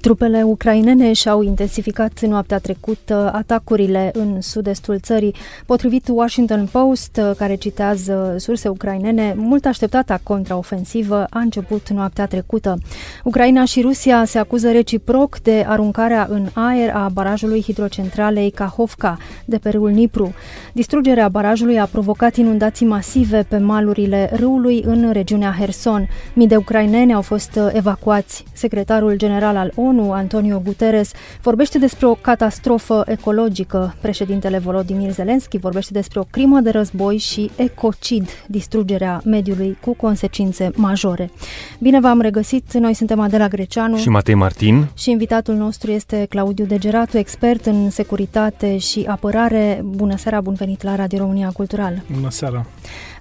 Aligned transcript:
Trupele 0.00 0.42
ucrainene 0.42 1.12
și-au 1.12 1.42
intensificat 1.42 2.20
noaptea 2.20 2.58
trecută 2.58 3.30
atacurile 3.34 4.10
în 4.14 4.40
sud-estul 4.40 4.98
țării. 5.00 5.34
Potrivit 5.66 6.08
Washington 6.08 6.68
Post, 6.72 7.20
care 7.36 7.54
citează 7.54 8.34
surse 8.36 8.68
ucrainene, 8.68 9.34
mult 9.36 9.64
așteptata 9.64 10.20
contraofensivă 10.22 11.26
a 11.30 11.38
început 11.38 11.88
noaptea 11.88 12.26
trecută. 12.26 12.78
Ucraina 13.24 13.64
și 13.64 13.80
Rusia 13.80 14.24
se 14.24 14.38
acuză 14.38 14.70
reciproc 14.70 15.38
de 15.38 15.64
aruncarea 15.68 16.26
în 16.30 16.46
aer 16.52 16.90
a 16.94 17.08
barajului 17.12 17.62
hidrocentralei 17.62 18.50
Kahovka 18.50 19.18
de 19.44 19.58
pe 19.58 19.68
râul 19.68 19.90
Nipru. 19.90 20.34
Distrugerea 20.72 21.28
barajului 21.28 21.78
a 21.78 21.86
provocat 21.86 22.36
inundații 22.36 22.86
masive 22.86 23.46
pe 23.48 23.58
malurile 23.58 24.30
râului 24.34 24.82
în 24.86 25.10
regiunea 25.12 25.54
Herson. 25.58 26.08
Mii 26.34 26.46
de 26.46 26.56
ucraineni 26.56 27.14
au 27.14 27.22
fost 27.22 27.58
evacuați. 27.72 28.44
Secretarul 28.52 29.16
general 29.16 29.56
al 29.56 29.72
ONU 29.74 29.97
ONU, 29.98 30.12
Antonio 30.12 30.58
Guterres, 30.58 31.10
vorbește 31.42 31.78
despre 31.78 32.06
o 32.06 32.14
catastrofă 32.14 33.02
ecologică. 33.06 33.94
Președintele 34.00 34.58
Volodymyr 34.58 35.10
Zelensky 35.10 35.58
vorbește 35.58 35.92
despre 35.92 36.20
o 36.20 36.22
crimă 36.22 36.60
de 36.60 36.70
război 36.70 37.16
și 37.16 37.50
ecocid, 37.56 38.28
distrugerea 38.46 39.20
mediului 39.24 39.78
cu 39.80 39.94
consecințe 39.94 40.70
majore. 40.74 41.30
Bine 41.78 42.00
v-am 42.00 42.20
regăsit, 42.20 42.74
noi 42.74 42.94
suntem 42.94 43.20
Adela 43.20 43.48
Greceanu 43.48 43.96
și 43.96 44.08
Matei 44.08 44.34
Martin 44.34 44.88
și 44.94 45.10
invitatul 45.10 45.54
nostru 45.54 45.90
este 45.90 46.26
Claudiu 46.28 46.64
Degeratu, 46.64 47.18
expert 47.18 47.66
în 47.66 47.90
securitate 47.90 48.78
și 48.78 49.04
apărare. 49.08 49.80
Bună 49.84 50.16
seara, 50.16 50.40
bun 50.40 50.54
venit 50.54 50.82
la 50.82 50.94
Radio 50.94 51.18
România 51.18 51.50
Cultural. 51.52 52.02
Bună 52.12 52.30
seara. 52.30 52.66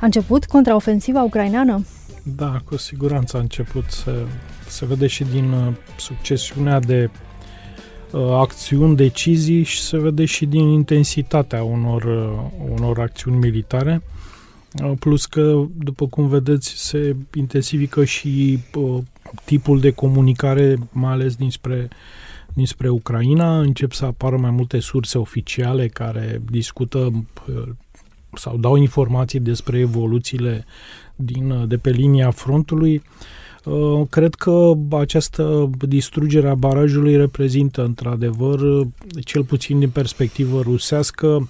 A 0.02 0.06
început 0.06 0.46
contraofensiva 0.46 1.24
ucraineană? 1.24 1.86
Da, 2.36 2.62
cu 2.66 2.78
siguranță 2.78 3.38
a 3.38 3.40
început 3.40 3.84
să 3.88 4.12
se 4.70 4.86
vede 4.86 5.08
și 5.08 5.24
din 5.24 5.52
uh, 5.52 5.74
succesiunea 5.98 6.80
de 6.80 7.10
uh, 8.12 8.22
acțiuni, 8.32 8.96
decizii 8.96 9.64
și 9.64 9.82
se 9.82 9.98
vede 9.98 10.26
și 10.26 10.46
din 10.46 10.68
intensitatea 10.68 11.64
unor, 11.64 12.04
uh, 12.04 12.70
unor 12.70 13.00
acțiuni 13.00 13.38
militare. 13.38 14.02
Plus 15.00 15.26
că, 15.26 15.66
după 15.78 16.08
cum 16.08 16.28
vedeți, 16.28 16.70
se 16.70 17.16
intensifică 17.34 18.04
și 18.04 18.60
tipul 19.46 19.80
de 19.80 19.92
comunicare, 19.92 20.76
mai 20.92 21.12
ales 21.12 21.36
dinspre, 21.36 21.88
dinspre 22.54 22.90
Ucraina. 22.90 23.60
Încep 23.60 23.92
să 23.92 24.06
apară 24.06 24.38
mai 24.38 24.52
multe 24.52 24.80
surse 24.80 25.18
oficiale 25.18 25.88
care 25.88 26.42
discută 26.52 27.26
sau 28.34 28.58
dau 28.58 28.76
informații 28.76 29.40
despre 29.40 29.80
evoluțiile 29.80 30.66
din, 31.16 31.68
de 31.68 31.78
pe 31.78 31.90
linia 31.90 32.32
frontului. 32.32 32.96
Uh, 32.96 33.02
cred 34.10 34.36
că 34.36 34.74
această 34.92 35.70
distrugere 35.80 36.50
a 36.50 36.56
barajului 36.56 37.16
reprezintă, 37.16 37.84
într-adevăr, 37.84 38.88
cel 39.24 39.44
puțin 39.44 39.80
din 39.80 39.90
perspectivă 39.90 40.62
rusească, 40.62 41.50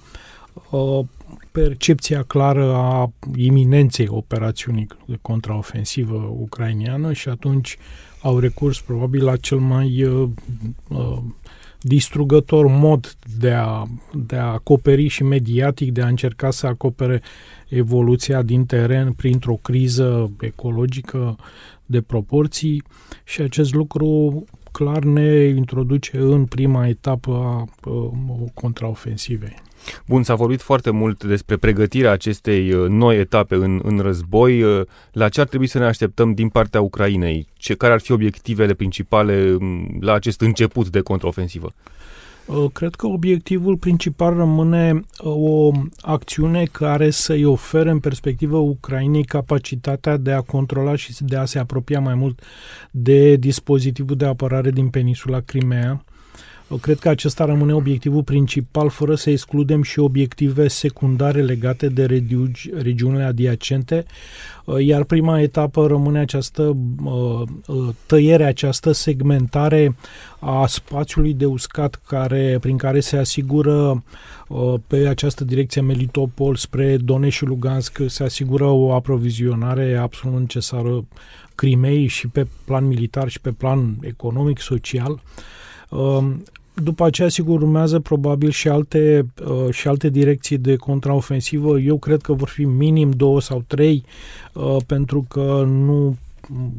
uh, 0.70 1.04
percepția 1.52 2.22
clară 2.22 2.72
a 2.74 3.12
iminenței 3.36 4.08
operațiunii 4.10 4.86
de 5.06 5.18
contraofensivă 5.22 6.34
ucrainiană 6.38 7.12
și 7.12 7.28
atunci 7.28 7.76
au 8.22 8.38
recurs 8.38 8.80
probabil 8.80 9.24
la 9.24 9.36
cel 9.36 9.58
mai 9.58 10.04
uh, 10.04 10.28
distrugător 11.80 12.66
mod 12.66 13.16
de 13.38 13.50
a, 13.50 13.86
de 14.14 14.36
a 14.36 14.44
acoperi 14.44 15.08
și 15.08 15.22
mediatic, 15.22 15.92
de 15.92 16.02
a 16.02 16.08
încerca 16.08 16.50
să 16.50 16.66
acopere 16.66 17.22
evoluția 17.68 18.42
din 18.42 18.64
teren 18.66 19.12
printr-o 19.12 19.58
criză 19.62 20.30
ecologică 20.40 21.36
de 21.88 22.00
proporții 22.00 22.82
și 23.24 23.40
acest 23.40 23.74
lucru 23.74 24.44
clar 24.72 25.04
ne 25.04 25.44
introduce 25.44 26.18
în 26.18 26.44
prima 26.44 26.86
etapă 26.86 27.32
a, 27.32 27.90
a 27.90 28.10
contraofensivei. 28.54 29.54
Bun, 30.06 30.22
s-a 30.22 30.34
vorbit 30.34 30.60
foarte 30.60 30.90
mult 30.90 31.24
despre 31.24 31.56
pregătirea 31.56 32.10
acestei 32.10 32.72
uh, 32.72 32.88
noi 32.88 33.18
etape 33.18 33.54
în, 33.54 33.80
în 33.84 33.98
război. 33.98 34.62
Uh, 34.62 34.86
la 35.12 35.28
ce 35.28 35.40
ar 35.40 35.46
trebui 35.46 35.66
să 35.66 35.78
ne 35.78 35.84
așteptăm 35.84 36.34
din 36.34 36.48
partea 36.48 36.80
Ucrainei? 36.80 37.46
Ce, 37.56 37.74
care 37.74 37.92
ar 37.92 38.00
fi 38.00 38.12
obiectivele 38.12 38.74
principale 38.74 39.56
mm, 39.58 39.96
la 40.00 40.12
acest 40.12 40.40
început 40.40 40.88
de 40.88 41.00
contraofensivă? 41.00 41.72
Uh, 41.74 42.07
cred 42.72 42.94
că 42.94 43.06
obiectivul 43.06 43.76
principal 43.76 44.34
rămâne 44.34 45.00
o 45.18 45.70
acțiune 46.00 46.64
care 46.64 47.10
să-i 47.10 47.44
ofere 47.44 47.90
în 47.90 47.98
perspectivă 47.98 48.56
Ucrainei 48.56 49.24
capacitatea 49.24 50.16
de 50.16 50.32
a 50.32 50.40
controla 50.40 50.96
și 50.96 51.24
de 51.24 51.36
a 51.36 51.44
se 51.44 51.58
apropia 51.58 52.00
mai 52.00 52.14
mult 52.14 52.42
de 52.90 53.36
dispozitivul 53.36 54.16
de 54.16 54.24
apărare 54.24 54.70
din 54.70 54.88
peninsula 54.88 55.40
Crimea 55.40 56.04
Cred 56.76 56.98
că 56.98 57.08
acesta 57.08 57.44
rămâne 57.44 57.74
obiectivul 57.74 58.22
principal, 58.22 58.88
fără 58.88 59.14
să 59.14 59.30
excludem 59.30 59.82
și 59.82 59.98
obiective 59.98 60.68
secundare 60.68 61.42
legate 61.42 61.88
de 61.88 62.06
regi- 62.06 62.82
regiunile 62.82 63.22
adiacente, 63.22 64.04
uh, 64.64 64.84
iar 64.84 65.04
prima 65.04 65.40
etapă 65.40 65.86
rămâne 65.86 66.18
această 66.18 66.76
uh, 67.04 67.42
uh, 67.66 67.88
tăiere, 68.06 68.44
această 68.44 68.92
segmentare 68.92 69.96
a 70.38 70.66
spațiului 70.66 71.34
de 71.34 71.44
uscat 71.44 72.00
care, 72.06 72.58
prin 72.60 72.76
care 72.76 73.00
se 73.00 73.16
asigură 73.16 74.02
pe 74.86 75.08
această 75.08 75.44
direcție 75.44 75.80
Melitopol 75.80 76.56
spre 76.56 76.96
Donetsk 76.96 77.36
și 77.36 77.44
Lugansk 77.44 78.00
se 78.06 78.24
asigură 78.24 78.64
o 78.64 78.92
aprovizionare 78.92 79.96
absolut 79.96 80.38
necesară 80.38 81.04
Crimei 81.54 82.06
și 82.06 82.28
pe 82.28 82.46
plan 82.64 82.86
militar 82.86 83.28
și 83.28 83.40
pe 83.40 83.52
plan 83.52 83.96
economic, 84.00 84.60
social. 84.60 85.20
După 86.82 87.04
aceea, 87.04 87.28
sigur, 87.28 87.62
urmează 87.62 87.98
probabil 87.98 88.50
și 88.50 88.68
alte, 88.68 89.26
uh, 89.46 89.72
și 89.74 89.88
alte 89.88 90.08
direcții 90.08 90.58
de 90.58 90.76
contraofensivă. 90.76 91.78
Eu 91.78 91.98
cred 91.98 92.20
că 92.20 92.32
vor 92.32 92.48
fi 92.48 92.64
minim 92.64 93.10
două 93.10 93.40
sau 93.40 93.64
trei, 93.66 94.04
uh, 94.52 94.76
pentru 94.86 95.26
că 95.28 95.64
nu 95.66 96.16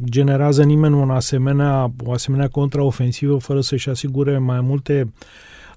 generează 0.03 0.63
nimeni 0.63 0.93
un 0.93 1.09
asemenea, 1.09 1.91
o 2.05 2.11
asemenea 2.11 2.47
contraofensivă 2.47 3.37
fără 3.37 3.61
să-și 3.61 3.89
asigure 3.89 4.37
mai 4.37 4.61
multe 4.61 5.13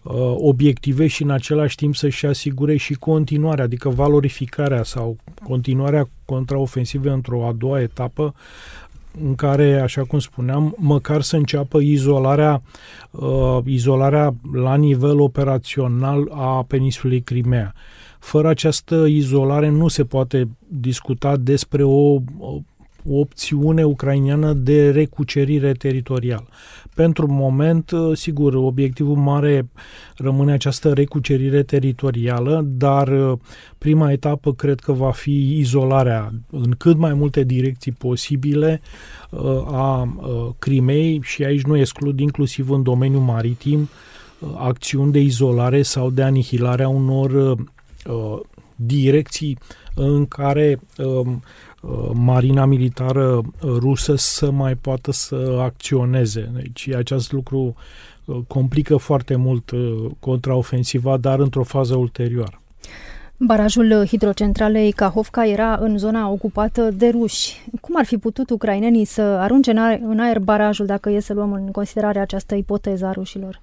uh, 0.02 0.34
obiective 0.36 1.06
și 1.06 1.22
în 1.22 1.30
același 1.30 1.76
timp 1.76 1.96
să-și 1.96 2.26
asigure 2.26 2.76
și 2.76 2.94
continuarea, 2.94 3.64
adică 3.64 3.88
valorificarea 3.88 4.82
sau 4.82 5.16
continuarea 5.44 6.08
contraofensivei 6.24 7.12
într-o 7.12 7.46
a 7.46 7.52
doua 7.52 7.80
etapă 7.80 8.34
în 9.24 9.34
care, 9.34 9.80
așa 9.80 10.04
cum 10.04 10.18
spuneam, 10.18 10.74
măcar 10.78 11.22
să 11.22 11.36
înceapă 11.36 11.78
izolarea, 11.78 12.62
uh, 13.10 13.58
izolarea 13.64 14.34
la 14.52 14.74
nivel 14.74 15.20
operațional 15.20 16.28
a 16.34 16.64
peninsulei 16.68 17.20
Crimea. 17.20 17.74
Fără 18.18 18.48
această 18.48 19.04
izolare 19.08 19.68
nu 19.68 19.88
se 19.88 20.04
poate 20.04 20.48
discuta 20.68 21.36
despre 21.36 21.82
o, 21.82 22.14
o 22.38 22.60
opțiune 23.08 23.84
ucrainiană 23.84 24.52
de 24.52 24.90
recucerire 24.90 25.72
teritorială. 25.72 26.46
Pentru 26.94 27.32
moment, 27.32 27.90
uh, 27.90 28.16
sigur, 28.16 28.54
obiectivul 28.54 29.16
mare 29.16 29.68
rămâne 30.16 30.52
această 30.52 30.92
recucerire 30.92 31.62
teritorială, 31.62 32.64
dar 32.66 33.08
uh, 33.08 33.38
prima 33.78 34.12
etapă 34.12 34.52
cred 34.52 34.80
că 34.80 34.92
va 34.92 35.10
fi 35.10 35.58
izolarea 35.58 36.32
în 36.50 36.70
cât 36.78 36.96
mai 36.96 37.14
multe 37.14 37.42
direcții 37.44 37.92
posibile 37.92 38.80
uh, 39.30 39.40
a 39.66 40.16
Crimei 40.58 41.20
și 41.22 41.44
aici 41.44 41.62
nu 41.62 41.76
exclud 41.76 42.20
inclusiv 42.20 42.70
în 42.70 42.82
domeniul 42.82 43.22
maritim 43.22 43.88
acțiuni 44.54 45.12
de 45.12 45.18
izolare 45.18 45.82
sau 45.82 46.10
de 46.10 46.22
anihilare 46.22 46.82
a 46.82 46.88
unor 46.88 47.56
direcții 48.76 49.58
în 49.94 50.26
care 50.26 50.78
Uh, 50.98 51.26
marina 52.12 52.64
militară 52.64 53.36
uh, 53.36 53.42
rusă 53.60 54.14
să 54.16 54.50
mai 54.50 54.74
poată 54.74 55.12
să 55.12 55.58
acționeze. 55.60 56.50
Deci 56.54 56.88
acest 56.88 57.32
lucru 57.32 57.74
uh, 58.24 58.36
complică 58.46 58.96
foarte 58.96 59.36
mult 59.36 59.70
contraofensiva, 60.18 61.16
dar 61.16 61.38
într-o 61.38 61.62
fază 61.62 61.96
ulterioară. 61.96 62.60
Barajul 63.36 64.04
hidrocentralei 64.06 64.90
Kahovka 64.92 65.46
era 65.46 65.76
în 65.80 65.98
zona 65.98 66.28
ocupată 66.28 66.90
de 66.90 67.08
ruși. 67.08 67.70
Cum 67.80 67.94
ar 67.98 68.04
fi 68.04 68.16
putut 68.16 68.50
ucrainenii 68.50 69.04
să 69.04 69.22
arunce 69.22 69.70
în 70.02 70.18
aer 70.18 70.38
barajul 70.38 70.86
dacă 70.86 71.10
e 71.10 71.20
să 71.20 71.32
luăm 71.32 71.52
în 71.52 71.70
considerare 71.70 72.18
această 72.18 72.54
ipoteză 72.54 73.06
a 73.06 73.12
rușilor? 73.12 73.60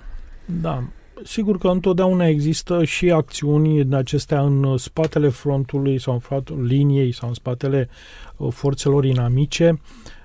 Da, 0.62 0.84
Sigur 1.24 1.58
că 1.58 1.68
întotdeauna 1.68 2.28
există 2.28 2.84
și 2.84 3.12
acțiuni 3.12 3.80
în 3.80 3.94
acestea 3.94 4.42
în 4.42 4.78
spatele 4.78 5.30
frontului 5.30 6.00
sau 6.00 6.14
în 6.14 6.20
frontul 6.20 6.64
liniei 6.64 7.12
sau 7.12 7.28
în 7.28 7.34
spatele 7.34 7.90
uh, 8.38 8.52
forțelor 8.54 9.06
inamice. 9.06 9.82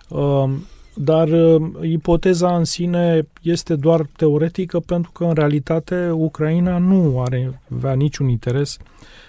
Uh, 0.08 0.50
dar 0.94 1.28
uh, 1.28 1.62
ipoteza 1.82 2.56
în 2.56 2.64
sine 2.64 3.28
este 3.42 3.76
doar 3.76 4.06
teoretică 4.16 4.80
pentru 4.80 5.10
că 5.10 5.24
în 5.24 5.34
realitate 5.34 6.10
Ucraina 6.10 6.78
nu 6.78 7.20
are 7.20 7.60
avea 7.74 7.92
niciun 7.92 8.28
interes 8.28 8.76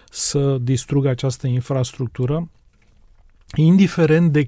să 0.10 0.58
distrugă 0.62 1.10
această 1.10 1.48
infrastructură, 1.48 2.50
indiferent 3.56 4.32
de 4.32 4.46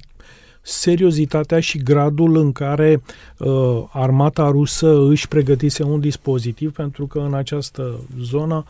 seriozitatea 0.68 1.60
și 1.60 1.78
gradul 1.78 2.38
în 2.38 2.52
care 2.52 3.02
uh, 3.38 3.84
armata 3.90 4.50
rusă 4.50 5.08
își 5.08 5.28
pregătise 5.28 5.84
un 5.84 6.00
dispozitiv, 6.00 6.72
pentru 6.72 7.06
că 7.08 7.20
în 7.20 7.34
această 7.34 8.00
zonă 8.22 8.66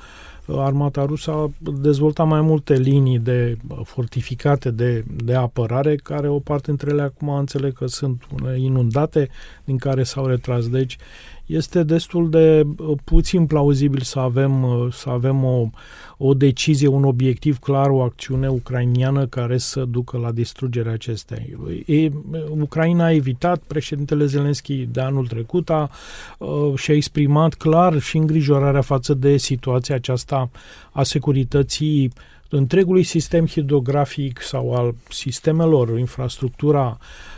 uh, 0.45 0.57
armata 0.59 1.05
rusă 1.05 1.31
a 1.31 1.51
dezvoltat 1.81 2.27
mai 2.27 2.41
multe 2.41 2.73
linii 2.73 3.19
de 3.19 3.57
uh, 3.67 3.79
fortificate 3.83 4.71
de, 4.71 5.05
de 5.23 5.33
apărare, 5.33 5.95
care 5.95 6.27
o 6.27 6.39
parte 6.39 6.65
dintre 6.67 6.89
ele 6.89 7.01
acum 7.01 7.29
înțeleg 7.29 7.73
că 7.73 7.87
sunt 7.87 8.23
inundate, 8.57 9.29
din 9.67 9.77
care 9.77 10.03
s-au 10.03 10.25
retras. 10.25 10.69
Deci 10.69 10.97
este 11.45 11.83
destul 11.83 12.29
de 12.29 12.65
uh, 12.77 12.97
puțin 13.03 13.45
plauzibil 13.45 14.01
să 14.01 14.19
avem, 14.19 14.63
uh, 14.63 14.93
să 14.93 15.09
avem 15.09 15.43
o, 15.43 15.69
o 16.17 16.33
decizie, 16.33 16.87
un 16.87 17.03
obiectiv 17.03 17.59
clar, 17.59 17.89
o 17.89 18.01
acțiune 18.01 18.47
ucrainiană 18.47 19.25
care 19.25 19.57
să 19.57 19.85
ducă 19.85 20.17
la 20.17 20.31
distrugerea 20.31 20.91
acestei. 20.91 21.57
E, 21.85 22.11
Ucraina 22.59 23.05
a 23.05 23.13
evitat, 23.13 23.61
președintele 23.67 24.25
Zelenski 24.25 24.87
de 24.91 25.01
anul 25.01 25.27
trecut 25.27 25.69
a, 25.69 25.89
uh, 26.37 26.73
și-a 26.75 26.93
exprimat 26.93 27.53
clar 27.53 27.99
și 27.99 28.17
îngrijorarea 28.17 28.81
față 28.81 29.13
de 29.13 29.37
situația 29.37 29.95
aceasta 29.95 30.49
a 30.91 31.03
securității 31.03 32.11
întregului 32.49 33.03
sistem 33.03 33.45
hidrografic 33.45 34.41
sau 34.41 34.73
al 34.73 34.95
sistemelor, 35.09 35.99
infrastructura 35.99 36.97
Uh, 36.99 37.36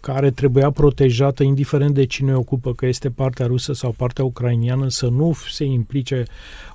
care 0.00 0.30
trebuia 0.30 0.70
protejată 0.70 1.42
indiferent 1.42 1.94
de 1.94 2.04
cine 2.04 2.34
ocupă, 2.34 2.74
că 2.74 2.86
este 2.86 3.10
partea 3.10 3.46
rusă 3.46 3.72
sau 3.72 3.94
partea 3.96 4.24
ucrainiană, 4.24 4.88
să 4.88 5.08
nu 5.08 5.36
se 5.48 5.64
implice 5.64 6.24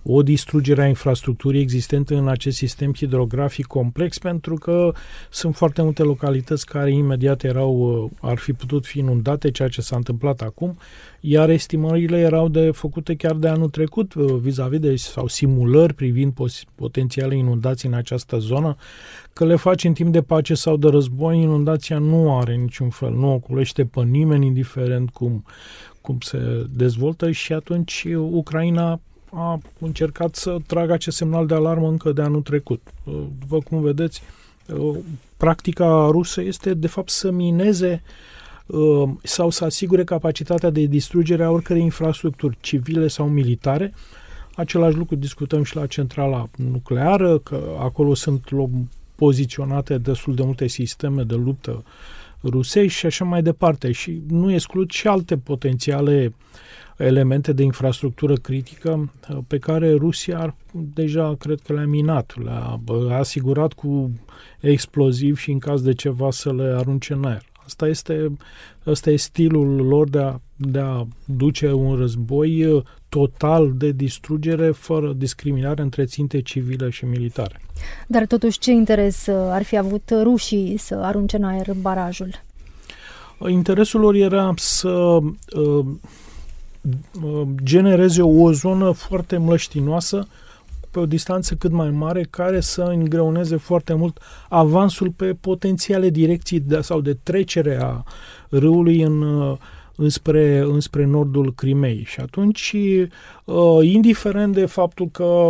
o 0.03 0.23
distrugere 0.23 0.81
a 0.81 0.87
infrastructurii 0.87 1.61
existente 1.61 2.15
în 2.15 2.27
acest 2.27 2.57
sistem 2.57 2.93
hidrografic 2.93 3.65
complex, 3.65 4.17
pentru 4.17 4.55
că 4.55 4.93
sunt 5.29 5.55
foarte 5.55 5.81
multe 5.81 6.03
localități 6.03 6.65
care 6.65 6.93
imediat 6.93 7.43
erau, 7.43 8.03
uh, 8.03 8.09
ar 8.21 8.37
fi 8.37 8.53
putut 8.53 8.85
fi 8.85 8.99
inundate, 8.99 9.51
ceea 9.51 9.67
ce 9.67 9.81
s-a 9.81 9.95
întâmplat 9.95 10.41
acum, 10.41 10.77
iar 11.23 11.49
estimările 11.49 12.17
erau 12.19 12.47
de 12.47 12.71
făcute 12.71 13.15
chiar 13.15 13.35
de 13.35 13.47
anul 13.47 13.69
trecut 13.69 14.13
uh, 14.13 14.33
vis-a-vis 14.33 14.79
de 14.79 14.95
sau 14.95 15.27
simulări 15.27 15.93
privind 15.93 16.33
pos- 16.33 16.63
potențiale 16.75 17.35
inundații 17.35 17.87
în 17.89 17.93
această 17.93 18.37
zonă, 18.37 18.75
că 19.33 19.45
le 19.45 19.55
faci 19.55 19.83
în 19.83 19.93
timp 19.93 20.11
de 20.11 20.21
pace 20.21 20.53
sau 20.53 20.77
de 20.77 20.87
război, 20.87 21.41
inundația 21.41 21.97
nu 21.97 22.37
are 22.37 22.55
niciun 22.55 22.89
fel, 22.89 23.11
nu 23.11 23.33
oculește 23.33 23.85
pe 23.85 24.01
nimeni, 24.01 24.45
indiferent 24.45 25.09
cum, 25.09 25.45
cum 26.01 26.17
se 26.19 26.65
dezvoltă 26.75 27.31
și 27.31 27.53
atunci 27.53 28.07
Ucraina 28.15 28.99
a 29.31 29.59
încercat 29.79 30.35
să 30.35 30.57
tragă 30.67 30.93
acest 30.93 31.17
semnal 31.17 31.45
de 31.45 31.53
alarmă 31.53 31.87
încă 31.87 32.11
de 32.11 32.21
anul 32.21 32.41
trecut. 32.41 32.81
După 33.39 33.59
cum 33.59 33.81
vedeți, 33.81 34.21
practica 35.37 36.07
rusă 36.11 36.41
este 36.41 36.73
de 36.73 36.87
fapt 36.87 37.09
să 37.09 37.31
mineze 37.31 38.01
sau 39.23 39.49
să 39.49 39.65
asigure 39.65 40.03
capacitatea 40.03 40.69
de 40.69 40.85
distrugere 40.85 41.43
a 41.43 41.49
oricărei 41.49 41.81
infrastructuri 41.81 42.57
civile 42.61 43.07
sau 43.07 43.27
militare. 43.27 43.93
Același 44.55 44.97
lucru 44.97 45.15
discutăm 45.15 45.63
și 45.63 45.75
la 45.75 45.85
centrala 45.85 46.47
nucleară, 46.55 47.37
că 47.37 47.61
acolo 47.79 48.13
sunt 48.13 48.49
poziționate 49.15 49.97
destul 49.97 50.35
de 50.35 50.43
multe 50.43 50.67
sisteme 50.67 51.23
de 51.23 51.35
luptă 51.35 51.83
rusești 52.43 52.99
și 52.99 53.05
așa 53.05 53.25
mai 53.25 53.41
departe. 53.41 53.91
Și 53.91 54.21
nu 54.27 54.53
exclud 54.53 54.89
și 54.89 55.07
alte 55.07 55.37
potențiale 55.37 56.33
elemente 56.97 57.53
de 57.53 57.63
infrastructură 57.63 58.33
critică 58.33 59.11
uh, 59.29 59.37
pe 59.47 59.57
care 59.57 59.93
Rusia 59.93 60.55
deja 60.71 61.35
cred 61.39 61.59
că 61.59 61.73
le-a 61.73 61.85
minat, 61.85 62.33
le-a 62.43 62.79
asigurat 63.17 63.73
cu 63.73 64.11
exploziv 64.59 65.37
și 65.37 65.51
în 65.51 65.59
caz 65.59 65.81
de 65.81 65.93
ceva 65.93 66.31
să 66.31 66.53
le 66.53 66.73
arunce 66.77 67.13
în 67.13 67.25
aer. 67.25 67.50
Asta 67.65 67.87
este, 67.87 68.31
asta 68.83 69.09
este 69.09 69.15
stilul 69.15 69.75
lor 69.87 70.09
de 70.09 70.19
a, 70.19 70.39
de 70.55 70.79
a 70.79 71.07
duce 71.25 71.71
un 71.71 71.95
război 71.95 72.65
uh, 72.65 72.83
total 73.09 73.71
de 73.75 73.91
distrugere 73.91 74.71
fără 74.71 75.13
discriminare 75.13 75.81
între 75.81 76.05
ținte 76.05 76.41
civile 76.41 76.89
și 76.89 77.05
militare. 77.05 77.61
Dar 78.07 78.25
totuși 78.25 78.59
ce 78.59 78.71
interes 78.71 79.25
uh, 79.25 79.35
ar 79.49 79.63
fi 79.63 79.77
avut 79.77 80.13
rușii 80.21 80.77
să 80.77 80.95
arunce 80.95 81.35
în 81.35 81.43
aer 81.43 81.73
barajul? 81.73 82.29
Interesul 83.47 83.99
lor 83.99 84.15
era 84.15 84.53
să 84.55 84.89
uh, 84.89 85.85
uh, 87.23 87.47
genereze 87.63 88.21
o 88.21 88.51
zonă 88.51 88.91
foarte 88.91 89.37
mlăștinoasă 89.37 90.27
pe 90.91 90.99
o 90.99 91.05
distanță 91.05 91.55
cât 91.55 91.71
mai 91.71 91.89
mare 91.89 92.27
care 92.29 92.59
să 92.59 92.81
îngreuneze 92.81 93.55
foarte 93.55 93.93
mult 93.93 94.19
avansul 94.49 95.09
pe 95.09 95.33
potențiale 95.39 96.09
direcții 96.09 96.59
de, 96.59 96.81
sau 96.81 97.01
de 97.01 97.17
trecere 97.23 97.79
a 97.81 98.03
râului 98.49 99.01
în 99.01 99.21
uh, 99.21 99.57
înspre, 99.95 100.57
înspre 100.57 101.05
nordul 101.05 101.53
Crimei. 101.53 102.03
Și 102.07 102.19
atunci, 102.19 102.75
uh, 103.45 103.79
indiferent 103.81 104.53
de 104.53 104.65
faptul 104.65 105.09
că 105.11 105.49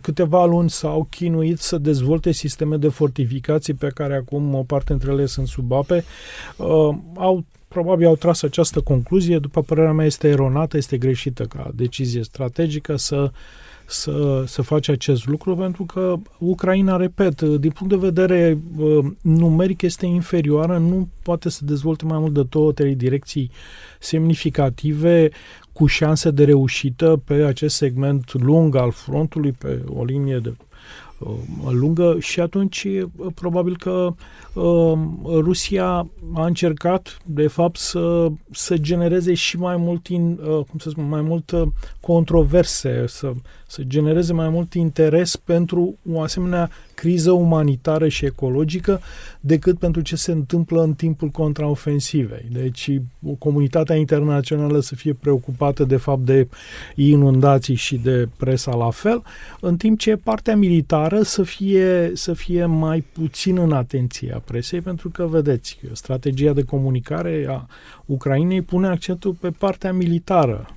câteva 0.00 0.44
luni 0.44 0.70
s-au 0.70 1.06
chinuit 1.10 1.58
să 1.58 1.78
dezvolte 1.78 2.32
sisteme 2.32 2.76
de 2.76 2.88
fortificații 2.88 3.74
pe 3.74 3.90
care 3.94 4.14
acum 4.14 4.54
o 4.54 4.62
parte 4.62 4.92
dintre 4.92 5.12
ele 5.12 5.26
sunt 5.26 5.46
sub 5.46 5.72
ape, 5.72 6.04
uh, 6.56 6.94
au 7.16 7.44
probabil 7.68 8.06
au 8.06 8.16
tras 8.16 8.42
această 8.42 8.80
concluzie, 8.80 9.38
după 9.38 9.62
părerea 9.62 9.92
mea 9.92 10.06
este 10.06 10.28
eronată, 10.28 10.76
este 10.76 10.96
greșită 10.96 11.44
ca 11.44 11.70
decizie 11.74 12.22
strategică 12.22 12.96
să 12.96 13.16
uh, 13.16 13.30
să, 13.86 14.44
să 14.46 14.62
face 14.62 14.92
acest 14.92 15.26
lucru, 15.26 15.56
pentru 15.56 15.84
că 15.84 16.14
Ucraina, 16.38 16.96
repet, 16.96 17.40
din 17.40 17.70
punct 17.70 17.92
de 17.92 18.06
vedere 18.06 18.58
uh, 18.76 19.04
numeric 19.20 19.82
este 19.82 20.06
inferioară, 20.06 20.78
nu 20.78 21.08
poate 21.22 21.48
să 21.48 21.64
dezvolte 21.64 22.04
mai 22.04 22.18
mult 22.18 22.34
de 22.34 22.42
două, 22.42 22.72
trei 22.72 22.94
direcții 22.94 23.50
semnificative 23.98 25.30
cu 25.72 25.86
șanse 25.86 26.30
de 26.30 26.44
reușită 26.44 27.22
pe 27.24 27.34
acest 27.34 27.76
segment 27.76 28.32
lung 28.32 28.76
al 28.76 28.90
frontului, 28.90 29.52
pe 29.52 29.82
o 29.88 30.04
linie 30.04 30.38
de 30.38 30.48
uh, 30.48 30.56
lungă 31.70 32.16
și 32.20 32.40
atunci 32.40 32.84
uh, 32.84 33.06
probabil 33.34 33.76
că 33.76 34.14
uh, 34.52 34.98
Rusia 35.24 35.86
a 36.34 36.46
încercat 36.46 37.18
de 37.24 37.46
fapt 37.46 37.76
să, 37.76 38.28
să 38.50 38.76
genereze 38.76 39.34
și 39.34 39.58
mai 39.58 39.76
mult 39.76 40.06
in, 40.06 40.38
uh, 40.42 40.46
cum 40.46 40.78
să 40.78 40.88
spun, 40.88 41.08
mai 41.08 41.20
mult 41.20 41.52
controverse, 42.00 43.04
să, 43.06 43.32
să 43.66 43.82
genereze 43.82 44.32
mai 44.32 44.48
mult 44.48 44.74
interes 44.74 45.36
pentru 45.36 45.94
o 46.12 46.20
asemenea 46.20 46.70
criză 46.94 47.30
umanitară 47.30 48.08
și 48.08 48.24
ecologică 48.24 49.00
decât 49.40 49.78
pentru 49.78 50.00
ce 50.00 50.16
se 50.16 50.32
întâmplă 50.32 50.82
în 50.82 50.94
timpul 50.94 51.28
contraofensivei. 51.28 52.48
Deci 52.50 52.90
comunitatea 53.38 53.96
internațională 53.96 54.80
să 54.80 54.94
fie 54.94 55.12
preocupată 55.12 55.84
de 55.84 55.96
fapt 55.96 56.24
de 56.24 56.48
inundații 56.94 57.74
și 57.74 57.96
de 57.96 58.28
presa 58.36 58.74
la 58.74 58.90
fel, 58.90 59.22
în 59.60 59.76
timp 59.76 59.98
ce 59.98 60.16
partea 60.16 60.56
militară 60.56 61.22
să 61.22 61.42
fie, 61.42 62.10
să 62.14 62.32
fie 62.32 62.64
mai 62.64 63.04
puțin 63.12 63.58
în 63.58 63.72
atenția 63.72 64.42
presei, 64.44 64.80
pentru 64.80 65.10
că, 65.10 65.26
vedeți, 65.26 65.78
strategia 65.92 66.52
de 66.52 66.62
comunicare 66.62 67.46
a 67.48 67.66
Ucrainei 68.06 68.62
pune 68.62 68.86
accentul 68.86 69.36
pe 69.40 69.50
partea 69.50 69.92
militară 69.92 70.68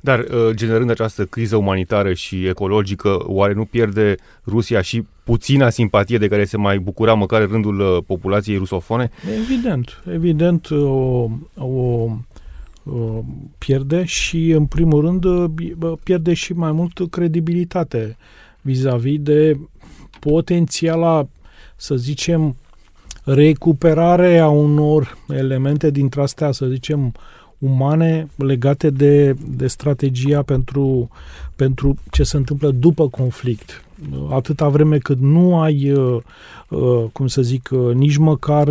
dar 0.00 0.18
uh, 0.18 0.50
generând 0.50 0.90
această 0.90 1.24
criză 1.24 1.56
umanitară 1.56 2.12
și 2.12 2.46
ecologică, 2.46 3.18
oare 3.26 3.52
nu 3.52 3.64
pierde 3.64 4.14
Rusia 4.46 4.80
și 4.80 5.06
puțina 5.28 5.70
simpatie 5.70 6.18
de 6.18 6.28
care 6.28 6.44
se 6.44 6.56
mai 6.56 6.78
bucura 6.78 7.14
măcar 7.14 7.40
în 7.40 7.46
rândul 7.46 7.80
uh, 7.80 8.02
populației 8.06 8.56
rusofone? 8.56 9.10
Evident, 9.42 10.02
evident 10.12 10.70
o, 10.70 11.28
o, 11.54 12.08
o 12.84 13.24
pierde 13.58 14.04
și 14.04 14.50
în 14.50 14.66
primul 14.66 15.00
rând 15.00 15.24
pierde 16.02 16.34
și 16.34 16.52
mai 16.52 16.72
mult 16.72 17.10
credibilitate 17.10 18.16
vis-a-vis 18.60 19.18
de 19.20 19.58
potențiala, 20.20 21.28
să 21.76 21.94
zicem, 21.96 22.56
recuperare 23.24 24.38
a 24.38 24.48
unor 24.48 25.18
elemente 25.28 25.90
dintre 25.90 26.22
astea, 26.22 26.52
să 26.52 26.66
zicem, 26.66 27.12
umane 27.58 28.28
legate 28.36 28.90
de, 28.90 29.32
de 29.32 29.66
strategia 29.66 30.42
pentru, 30.42 31.08
pentru 31.56 31.94
ce 32.10 32.22
se 32.22 32.36
întâmplă 32.36 32.70
după 32.70 33.08
conflict. 33.08 33.82
Atâta 34.30 34.68
vreme 34.68 34.98
cât 34.98 35.18
nu 35.18 35.60
ai, 35.60 35.92
uh, 35.92 36.22
uh, 36.68 37.04
cum 37.12 37.26
să 37.26 37.42
zic, 37.42 37.68
uh, 37.72 37.94
nici 37.94 38.16
măcar 38.16 38.68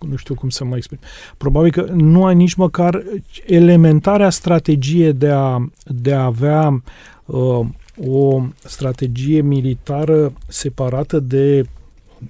nu 0.00 0.16
știu 0.16 0.34
cum 0.34 0.48
să 0.48 0.64
mă 0.64 0.76
exprim. 0.76 0.98
Probabil 1.36 1.70
că 1.70 1.82
nu 1.94 2.24
ai 2.24 2.34
nici 2.34 2.54
măcar 2.54 3.02
elementarea 3.46 4.30
strategie 4.30 5.12
de 5.12 5.28
a, 5.28 5.70
de 5.84 6.14
a 6.14 6.24
avea 6.24 6.82
uh, 7.24 7.66
o 8.06 8.42
strategie 8.64 9.40
militară 9.40 10.32
separată 10.46 11.18
de 11.18 11.66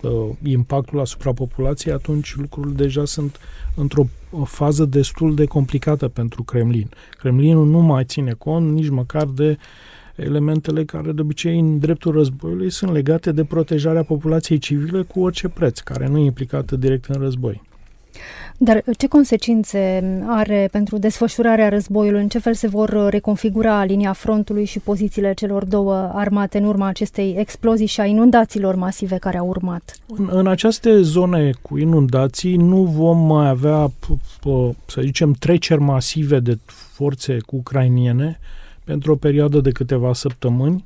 uh, 0.02 0.10
impactul 0.42 1.00
asupra 1.00 1.32
populației, 1.32 1.94
atunci 1.94 2.36
lucrurile 2.36 2.74
deja 2.74 3.04
sunt 3.04 3.38
într-o 3.74 4.06
fază 4.44 4.84
destul 4.84 5.34
de 5.34 5.44
complicată 5.44 6.08
pentru 6.08 6.42
Kremlin. 6.42 6.88
Kremlinul 7.18 7.66
nu 7.66 7.78
mai 7.80 8.04
ține 8.04 8.32
cont 8.32 8.72
nici 8.72 8.88
măcar 8.88 9.24
de 9.24 9.58
elementele 10.22 10.84
care 10.84 11.12
de 11.12 11.20
obicei 11.20 11.58
în 11.58 11.78
dreptul 11.78 12.12
războiului 12.12 12.70
sunt 12.70 12.92
legate 12.92 13.32
de 13.32 13.44
protejarea 13.44 14.02
populației 14.02 14.58
civile 14.58 15.02
cu 15.02 15.20
orice 15.20 15.48
preț, 15.48 15.78
care 15.80 16.08
nu 16.08 16.18
e 16.18 16.24
implicată 16.24 16.76
direct 16.76 17.04
în 17.04 17.20
război. 17.20 17.66
Dar 18.60 18.84
ce 18.96 19.06
consecințe 19.06 20.02
are 20.26 20.68
pentru 20.72 20.98
desfășurarea 20.98 21.68
războiului? 21.68 22.20
În 22.20 22.28
ce 22.28 22.38
fel 22.38 22.54
se 22.54 22.68
vor 22.68 23.06
reconfigura 23.08 23.84
linia 23.84 24.12
frontului 24.12 24.64
și 24.64 24.78
pozițiile 24.78 25.32
celor 25.34 25.64
două 25.64 25.94
armate 26.14 26.58
în 26.58 26.64
urma 26.64 26.86
acestei 26.86 27.34
explozii 27.38 27.86
și 27.86 28.00
a 28.00 28.04
inundațiilor 28.04 28.74
masive 28.74 29.16
care 29.16 29.38
au 29.38 29.46
urmat? 29.46 29.96
În, 30.06 30.28
în 30.32 30.46
aceste 30.46 31.00
zone 31.00 31.50
cu 31.62 31.78
inundații 31.78 32.56
nu 32.56 32.82
vom 32.82 33.18
mai 33.18 33.48
avea, 33.48 33.90
să 34.86 35.00
zicem, 35.00 35.32
treceri 35.32 35.80
masive 35.80 36.38
de 36.38 36.58
forțe 36.66 37.36
ucrainiene 37.46 38.38
pentru 38.88 39.12
o 39.12 39.16
perioadă 39.16 39.60
de 39.60 39.70
câteva 39.70 40.12
săptămâni. 40.12 40.84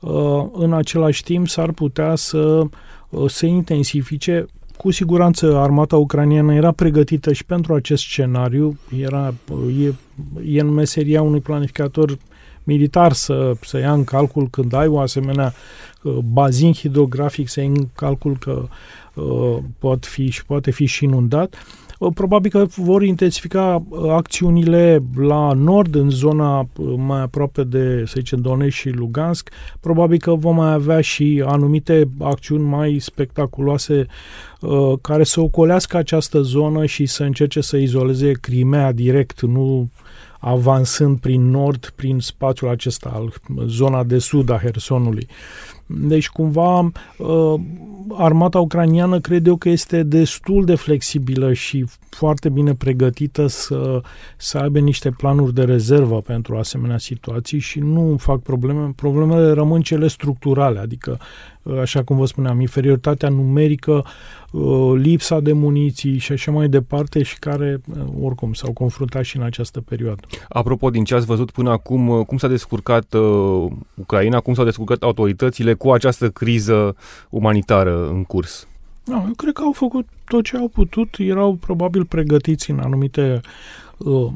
Uh, 0.00 0.44
în 0.52 0.72
același 0.72 1.22
timp 1.22 1.48
s-ar 1.48 1.72
putea 1.72 2.14
să 2.14 2.62
uh, 3.08 3.30
se 3.30 3.46
intensifice 3.46 4.46
cu 4.76 4.90
siguranță 4.90 5.56
armata 5.56 5.96
ucraniană 5.96 6.54
era 6.54 6.72
pregătită 6.72 7.32
și 7.32 7.44
pentru 7.44 7.74
acest 7.74 8.02
scenariu. 8.02 8.78
Era, 9.00 9.34
e, 9.82 9.92
e 10.56 10.60
în 10.60 10.68
meseria 10.68 11.22
unui 11.22 11.40
planificator 11.40 12.18
militar 12.64 13.12
să, 13.12 13.52
să 13.60 13.78
ia 13.78 13.92
în 13.92 14.04
calcul 14.04 14.48
când 14.50 14.72
ai 14.72 14.86
o 14.86 14.98
asemenea 14.98 15.52
uh, 16.02 16.16
bazin 16.32 16.72
hidrografic, 16.72 17.48
să 17.48 17.60
ia 17.60 17.66
în 17.66 17.88
calcul 17.94 18.36
că 18.40 18.68
uh, 19.14 19.58
pot 19.78 20.06
fi 20.06 20.30
și 20.30 20.44
poate 20.44 20.70
fi 20.70 20.84
și 20.84 21.04
inundat. 21.04 21.54
Uh, 22.02 22.12
probabil 22.14 22.50
că 22.50 22.66
vor 22.76 23.02
intensifica 23.02 23.84
uh, 23.88 24.10
acțiunile 24.10 25.02
la 25.16 25.52
nord, 25.52 25.94
în 25.94 26.10
zona 26.10 26.58
uh, 26.58 26.94
mai 26.96 27.20
aproape 27.20 27.64
de, 27.64 28.02
să 28.06 28.12
zicem, 28.16 28.40
Donetsk 28.40 28.76
și 28.76 28.88
Lugansk. 28.88 29.50
Probabil 29.80 30.18
că 30.18 30.34
vom 30.34 30.56
mai 30.56 30.72
avea 30.72 31.00
și 31.00 31.42
anumite 31.46 32.08
acțiuni 32.18 32.64
mai 32.64 32.96
spectaculoase 33.00 34.06
care 35.00 35.24
să 35.24 35.40
ocolească 35.40 35.96
această 35.96 36.40
zonă 36.40 36.86
și 36.86 37.06
să 37.06 37.22
încerce 37.22 37.60
să 37.60 37.76
izoleze 37.76 38.32
Crimea 38.32 38.92
direct, 38.92 39.40
nu 39.40 39.88
avansând 40.38 41.20
prin 41.20 41.50
nord, 41.50 41.92
prin 41.96 42.18
spațiul 42.18 42.70
acesta, 42.70 43.10
al 43.14 43.32
zona 43.66 44.04
de 44.04 44.18
sud 44.18 44.50
a 44.50 44.58
Hersonului. 44.58 45.26
Deci, 46.00 46.28
cumva, 46.28 46.90
uh, 47.18 47.54
armata 48.10 48.58
ucraniană 48.58 49.20
cred 49.20 49.46
eu 49.46 49.56
că 49.56 49.68
este 49.68 50.02
destul 50.02 50.64
de 50.64 50.74
flexibilă 50.74 51.52
și 51.52 51.84
foarte 52.08 52.48
bine 52.48 52.74
pregătită 52.74 53.46
să, 53.46 54.00
să 54.36 54.58
aibă 54.58 54.78
niște 54.78 55.10
planuri 55.10 55.54
de 55.54 55.62
rezervă 55.62 56.20
pentru 56.20 56.56
asemenea 56.56 56.98
situații 56.98 57.58
și 57.58 57.78
nu 57.78 58.16
fac 58.18 58.40
probleme. 58.40 58.92
Problemele 58.96 59.52
rămân 59.52 59.80
cele 59.80 60.08
structurale, 60.08 60.78
adică, 60.78 61.18
uh, 61.62 61.78
așa 61.78 62.02
cum 62.02 62.16
vă 62.16 62.26
spuneam, 62.26 62.60
inferioritatea 62.60 63.28
numerică, 63.28 64.04
uh, 64.50 64.92
lipsa 64.94 65.40
de 65.40 65.52
muniții 65.52 66.18
și 66.18 66.32
așa 66.32 66.50
mai 66.50 66.68
departe 66.68 67.22
și 67.22 67.38
care, 67.38 67.80
oricum, 68.20 68.52
s-au 68.52 68.72
confruntat 68.72 69.24
și 69.24 69.36
în 69.36 69.42
această 69.42 69.80
perioadă. 69.80 70.20
Apropo, 70.48 70.90
din 70.90 71.04
ce 71.04 71.14
ați 71.14 71.26
văzut 71.26 71.50
până 71.50 71.70
acum, 71.70 72.22
cum 72.22 72.36
s-a 72.36 72.48
descurcat 72.48 73.14
uh, 73.14 73.70
Ucraina, 73.94 74.40
cum 74.40 74.54
s-au 74.54 74.64
descurcat 74.64 75.02
autoritățile 75.02 75.74
cu 75.82 75.92
această 75.92 76.30
criză 76.30 76.96
umanitară 77.30 78.08
în 78.08 78.24
curs? 78.24 78.66
No, 79.04 79.22
eu 79.26 79.34
cred 79.36 79.52
că 79.52 79.62
au 79.62 79.72
făcut 79.72 80.08
tot 80.24 80.44
ce 80.44 80.56
au 80.56 80.68
putut, 80.68 81.14
erau 81.18 81.54
probabil 81.54 82.04
pregătiți 82.04 82.70
în 82.70 82.78
anumite 82.78 83.40
Uh, 83.44 83.50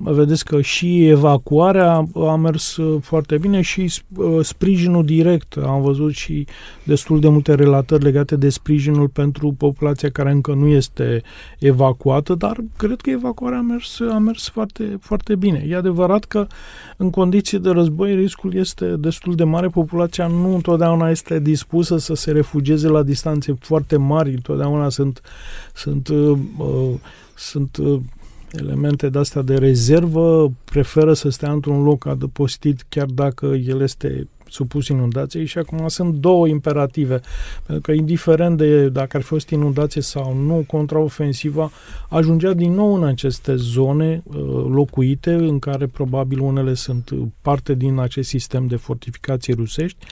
vedeți 0.03 0.45
că 0.45 0.61
și 0.61 1.07
evacuarea 1.07 2.09
a 2.15 2.37
mers 2.37 2.77
uh, 2.77 3.03
foarte 3.03 3.39
bine 3.39 3.61
și 3.61 3.93
uh, 4.17 4.45
sprijinul 4.45 5.05
direct. 5.05 5.57
Am 5.57 5.83
văzut 5.83 6.13
și 6.13 6.47
destul 6.83 7.21
de 7.21 7.29
multe 7.29 7.55
relatări 7.55 8.03
legate 8.03 8.37
de 8.37 8.49
sprijinul 8.49 9.09
pentru 9.09 9.55
populația 9.59 10.11
care 10.11 10.31
încă 10.31 10.53
nu 10.53 10.67
este 10.67 11.23
evacuată, 11.59 12.35
dar 12.35 12.57
cred 12.77 13.01
că 13.01 13.11
evacuarea 13.11 13.59
a 13.59 13.63
mers, 13.63 14.01
a 14.01 14.19
mers 14.19 14.49
foarte, 14.49 14.99
foarte 15.01 15.35
bine. 15.35 15.67
E 15.69 15.77
adevărat 15.77 16.25
că 16.25 16.47
în 16.97 17.11
condiții 17.11 17.59
de 17.59 17.71
război 17.71 18.15
riscul 18.15 18.55
este 18.55 18.85
destul 18.87 19.35
de 19.35 19.45
mare. 19.45 19.69
Populația 19.69 20.27
nu 20.27 20.55
întotdeauna 20.55 21.11
este 21.11 21.39
dispusă 21.39 21.97
să 21.97 22.15
se 22.15 22.31
refugieze 22.31 22.89
la 22.89 23.03
distanțe 23.03 23.57
foarte 23.61 23.97
mari. 23.97 24.31
Întotdeauna 24.31 24.89
sunt, 24.89 25.21
sunt 25.75 26.09
uh, 26.09 26.39
sunt 27.35 27.79
elemente 28.53 29.09
de 29.09 29.19
astea 29.19 29.43
de 29.43 29.55
rezervă, 29.55 30.53
preferă 30.65 31.13
să 31.13 31.29
stea 31.29 31.53
într-un 31.53 31.83
loc 31.83 32.07
adăpostit 32.07 32.85
chiar 32.89 33.07
dacă 33.07 33.47
el 33.47 33.81
este 33.81 34.29
supus 34.49 34.89
inundației? 34.89 35.47
Și 35.47 35.59
acum 35.59 35.89
sunt 35.89 36.15
două 36.15 36.49
imperative, 36.49 37.21
pentru 37.67 37.81
că 37.81 37.93
indiferent 37.93 38.57
de 38.57 38.89
dacă 38.89 39.17
ar 39.17 39.23
fi 39.23 39.29
fost 39.29 39.51
inundație 39.51 40.01
sau 40.01 40.35
nu, 40.35 40.65
contraofensiva 40.67 41.71
ajungea 42.09 42.53
din 42.53 42.73
nou 42.73 42.95
în 42.95 43.05
aceste 43.05 43.57
zone 43.57 44.23
uh, 44.25 44.37
locuite, 44.69 45.33
în 45.33 45.59
care 45.59 45.87
probabil 45.87 46.41
unele 46.41 46.75
sunt 46.75 47.11
parte 47.43 47.75
din 47.75 47.99
acest 47.99 48.29
sistem 48.29 48.67
de 48.67 48.77
fortificații 48.77 49.55
rusești, 49.55 50.07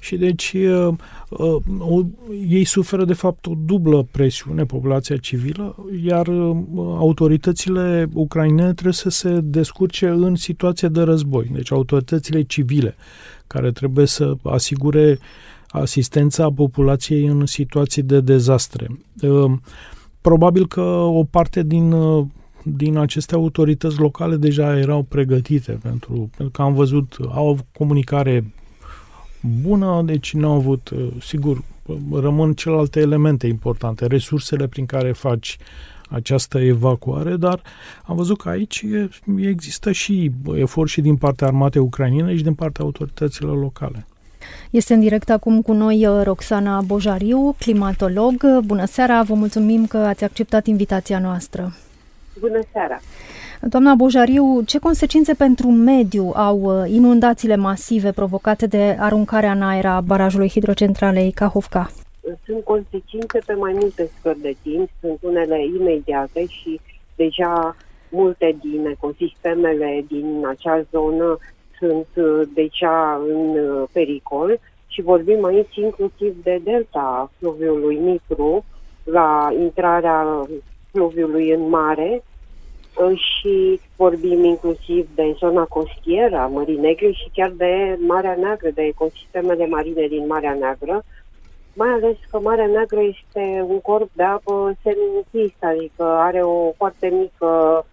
și 0.00 0.16
deci 0.16 0.52
uh, 0.52 0.94
uh, 1.28 2.06
ei 2.48 2.64
suferă 2.64 3.04
de 3.04 3.12
fapt 3.12 3.46
o 3.46 3.52
dublă 3.64 4.06
presiune, 4.10 4.64
populația 4.64 5.16
civilă, 5.16 5.76
iar 6.04 6.26
uh, 6.26 6.56
autoritățile 6.76 8.08
ucrainene 8.12 8.72
trebuie 8.72 8.92
să 8.92 9.08
se 9.08 9.40
descurce 9.42 10.06
în 10.06 10.34
situație 10.34 10.88
de 10.88 11.00
război. 11.00 11.50
Deci 11.52 11.72
autoritățile 11.72 12.42
civile 12.42 12.94
care 13.46 13.70
trebuie 13.72 14.06
să 14.06 14.34
asigure 14.42 15.18
asistența 15.68 16.50
populației 16.50 17.26
în 17.26 17.46
situații 17.46 18.02
de 18.02 18.20
dezastre. 18.20 18.86
Uh, 19.22 19.52
probabil 20.20 20.66
că 20.66 20.80
o 20.90 21.24
parte 21.24 21.62
din 21.62 21.92
uh, 21.92 22.26
din 22.74 22.96
aceste 22.96 23.34
autorități 23.34 23.98
locale 23.98 24.36
deja 24.36 24.78
erau 24.78 25.02
pregătite 25.02 25.78
pentru, 25.82 26.30
pentru 26.36 26.50
că 26.50 26.62
am 26.62 26.74
văzut, 26.74 27.16
au 27.28 27.58
comunicare 27.72 28.52
bună, 29.40 30.02
deci 30.04 30.34
nu 30.34 30.50
au 30.50 30.56
avut, 30.56 30.88
uh, 30.88 31.08
sigur, 31.20 31.62
rămân 32.12 32.52
celelalte 32.52 33.00
elemente 33.00 33.46
importante, 33.46 34.06
resursele 34.06 34.66
prin 34.66 34.86
care 34.86 35.12
faci 35.12 35.58
această 36.10 36.58
evacuare, 36.58 37.36
dar 37.36 37.62
am 38.04 38.16
văzut 38.16 38.40
că 38.40 38.48
aici 38.48 38.84
există 39.36 39.92
și 39.92 40.30
efort 40.54 40.90
și 40.90 41.00
din 41.00 41.16
partea 41.16 41.46
armatei 41.46 41.80
ucrainene 41.80 42.36
și 42.36 42.42
din 42.42 42.54
partea 42.54 42.84
autorităților 42.84 43.58
locale. 43.58 44.06
Este 44.70 44.94
în 44.94 45.00
direct 45.00 45.30
acum 45.30 45.62
cu 45.62 45.72
noi 45.72 46.06
uh, 46.06 46.20
Roxana 46.24 46.80
Bojariu, 46.80 47.54
climatolog. 47.58 48.60
Bună 48.64 48.84
seara, 48.84 49.22
vă 49.22 49.34
mulțumim 49.34 49.86
că 49.86 49.96
ați 49.96 50.24
acceptat 50.24 50.66
invitația 50.66 51.18
noastră. 51.18 51.76
Bună 52.40 52.60
seara! 52.72 53.00
Doamna 53.60 53.94
Bojariu, 53.94 54.62
ce 54.66 54.78
consecințe 54.78 55.34
pentru 55.34 55.68
mediu 55.68 56.32
au 56.34 56.60
uh, 56.60 56.90
inundațiile 56.90 57.56
masive 57.56 58.12
provocate 58.12 58.66
de 58.66 58.96
aruncarea 58.98 59.52
în 59.52 59.62
aer 59.62 59.86
a 59.86 60.00
barajului 60.00 60.48
hidrocentralei 60.48 61.32
Kahovka? 61.32 61.90
Sunt 62.44 62.64
consecințe 62.64 63.38
pe 63.46 63.52
mai 63.52 63.72
multe 63.80 64.10
scări 64.18 64.40
de 64.40 64.56
timp, 64.62 64.88
sunt 65.00 65.18
unele 65.20 65.64
imediate 65.64 66.46
și 66.46 66.80
deja 67.16 67.76
multe 68.10 68.56
din 68.60 68.86
ecosistemele 68.86 70.04
din 70.08 70.44
acea 70.48 70.84
zonă 70.90 71.38
sunt 71.78 72.06
uh, 72.14 72.48
deja 72.54 73.22
în 73.28 73.58
uh, 73.58 73.88
pericol 73.92 74.60
și 74.86 75.02
vorbim 75.02 75.44
aici 75.44 75.76
inclusiv 75.76 76.42
de 76.42 76.60
delta 76.64 77.30
fluviului 77.38 77.96
Nitru, 77.96 78.64
la 79.04 79.48
intrarea 79.60 80.46
fluviului 80.90 81.50
în 81.50 81.68
mare, 81.68 82.22
și 83.14 83.80
vorbim 83.96 84.44
inclusiv 84.44 85.08
de 85.14 85.36
zona 85.38 85.64
costieră 85.64 86.36
a 86.36 86.46
Mării 86.46 86.76
Negre 86.76 87.10
și 87.10 87.30
chiar 87.32 87.52
de 87.56 87.98
Marea 88.06 88.36
Neagră, 88.40 88.70
de 88.74 88.82
ecosistemele 88.82 89.66
marine 89.66 90.06
din 90.06 90.26
Marea 90.26 90.54
Neagră, 90.54 91.04
mai 91.74 91.88
ales 91.88 92.16
că 92.30 92.38
Marea 92.38 92.66
Neagră 92.66 93.00
este 93.00 93.64
un 93.66 93.80
corp 93.80 94.10
de 94.12 94.22
apă 94.22 94.76
semi 94.82 95.48
adică 95.60 96.04
are 96.04 96.42
o 96.42 96.72
foarte 96.76 97.06
mică 97.06 97.84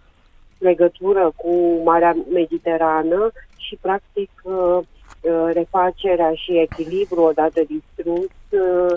legătură 0.58 1.32
cu 1.36 1.80
Marea 1.84 2.16
Mediterană 2.32 3.30
și, 3.56 3.78
practic, 3.80 4.30
uh, 4.42 4.78
uh, 5.20 5.50
refacerea 5.52 6.32
și 6.34 6.58
echilibru 6.58 7.20
odată 7.22 7.60
distrus, 7.66 8.30
uh, 8.50 8.94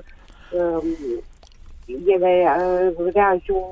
um, 0.59 0.83
ele 2.05 2.53
reajung 3.13 3.65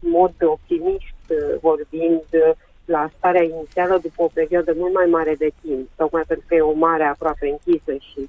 mod 0.00 0.32
optimist 0.40 1.24
uh, 1.28 1.58
vorbind 1.60 2.22
uh, 2.32 2.50
la 2.84 3.10
starea 3.16 3.42
inițială 3.42 3.98
după 4.02 4.22
o 4.22 4.30
perioadă 4.32 4.72
mult 4.76 4.94
mai 4.94 5.06
mare 5.10 5.34
de 5.38 5.50
timp, 5.60 5.88
tocmai 5.96 6.22
pentru 6.26 6.44
că 6.48 6.54
e 6.54 6.60
o 6.60 6.72
mare 6.72 7.04
aproape 7.04 7.48
închisă 7.48 7.92
și 7.92 8.28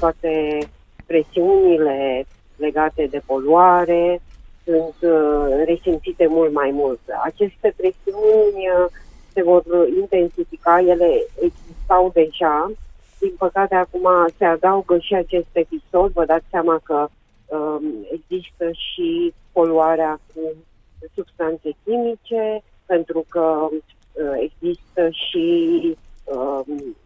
toate 0.00 0.58
presiunile 1.06 2.24
legate 2.56 3.06
de 3.10 3.22
poluare 3.26 4.20
sunt 4.64 5.10
uh, 5.12 5.64
resimțite 5.66 6.26
mult 6.26 6.52
mai 6.52 6.70
mult. 6.70 7.00
Aceste 7.22 7.74
presiuni 7.76 8.60
uh, 8.76 8.86
se 9.32 9.42
vor 9.42 9.64
intensifica, 10.00 10.80
ele 10.80 11.26
existau 11.40 12.10
deja. 12.14 12.70
Din 13.18 13.34
păcate, 13.38 13.74
acum 13.74 14.08
se 14.38 14.44
adaugă 14.44 14.98
și 14.98 15.14
acest 15.14 15.48
episod. 15.52 16.12
Vă 16.12 16.24
dați 16.24 16.44
seama 16.50 16.80
că 16.82 17.08
um, 17.46 17.82
există 18.12 18.70
și 18.72 19.34
poluarea 19.52 20.20
cu 20.34 20.40
substanțe 21.14 21.70
chimice, 21.84 22.62
pentru 22.86 23.24
că 23.28 23.68
uh, 23.70 24.34
există 24.38 25.08
și 25.10 25.46
um, 26.24 26.96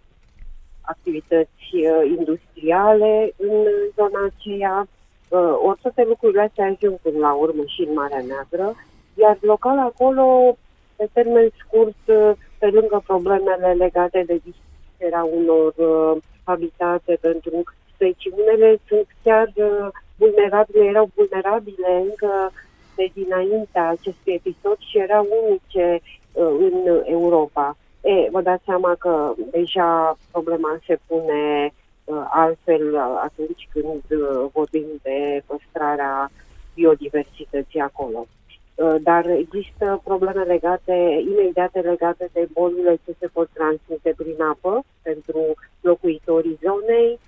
activități 0.80 1.70
uh, 1.72 2.16
industriale 2.18 3.32
în 3.36 3.66
zona 3.96 4.30
aceea. 4.34 4.86
Uh, 5.28 5.56
ori 5.66 5.78
toate 5.82 6.04
lucrurile 6.06 6.40
astea 6.40 6.64
ajung 6.64 6.98
până 7.02 7.18
la 7.18 7.32
urmă 7.32 7.62
și 7.66 7.82
în 7.82 7.92
Marea 7.92 8.24
Neagră, 8.26 8.74
iar 9.14 9.36
local 9.40 9.78
acolo, 9.78 10.56
pe 10.96 11.08
termen 11.12 11.48
scurt, 11.58 12.02
uh, 12.06 12.32
pe 12.58 12.66
lângă 12.66 13.02
problemele 13.06 13.72
legate 13.72 14.22
de 14.26 14.40
distrugerea 14.44 15.24
unor 15.24 15.74
uh, 15.76 16.22
habitate 16.44 17.18
pentru 17.20 17.62
specii, 17.94 18.34
unele 18.36 18.78
sunt 18.88 19.06
chiar 19.22 19.52
uh, 19.54 19.88
vulnerabile, 20.16 20.84
erau 20.84 21.10
vulnerabile 21.14 22.02
încă 22.08 22.52
de 22.96 23.10
dinaintea 23.14 23.88
acestui 23.88 24.32
episod 24.32 24.78
și 24.78 24.98
erau 24.98 25.26
unice 25.42 26.00
uh, 26.32 26.56
în 26.58 27.02
Europa. 27.04 27.76
E, 28.00 28.30
vă 28.30 28.40
dați 28.40 28.64
seama 28.64 28.94
că 28.98 29.34
deja 29.50 30.18
problema 30.30 30.78
se 30.86 30.98
pune 31.06 31.72
uh, 32.04 32.24
altfel 32.30 32.94
uh, 32.94 33.20
atunci 33.22 33.68
când 33.72 34.20
uh, 34.20 34.46
vorbim 34.52 34.86
de 35.02 35.42
păstrarea 35.46 36.30
biodiversității 36.74 37.80
acolo. 37.80 38.26
Uh, 38.74 38.94
dar 39.02 39.26
există 39.30 40.00
probleme 40.04 40.42
legate, 40.42 41.24
imediate 41.30 41.80
legate 41.80 42.28
de 42.32 42.48
bolile 42.52 42.98
ce 43.04 43.14
se 43.18 43.26
pot 43.26 43.48
transmite 43.52 44.14
prin 44.16 44.42
apă 44.42 44.84
pentru 45.02 45.54
locuitorii 45.80 46.58
zonei. 46.62 47.18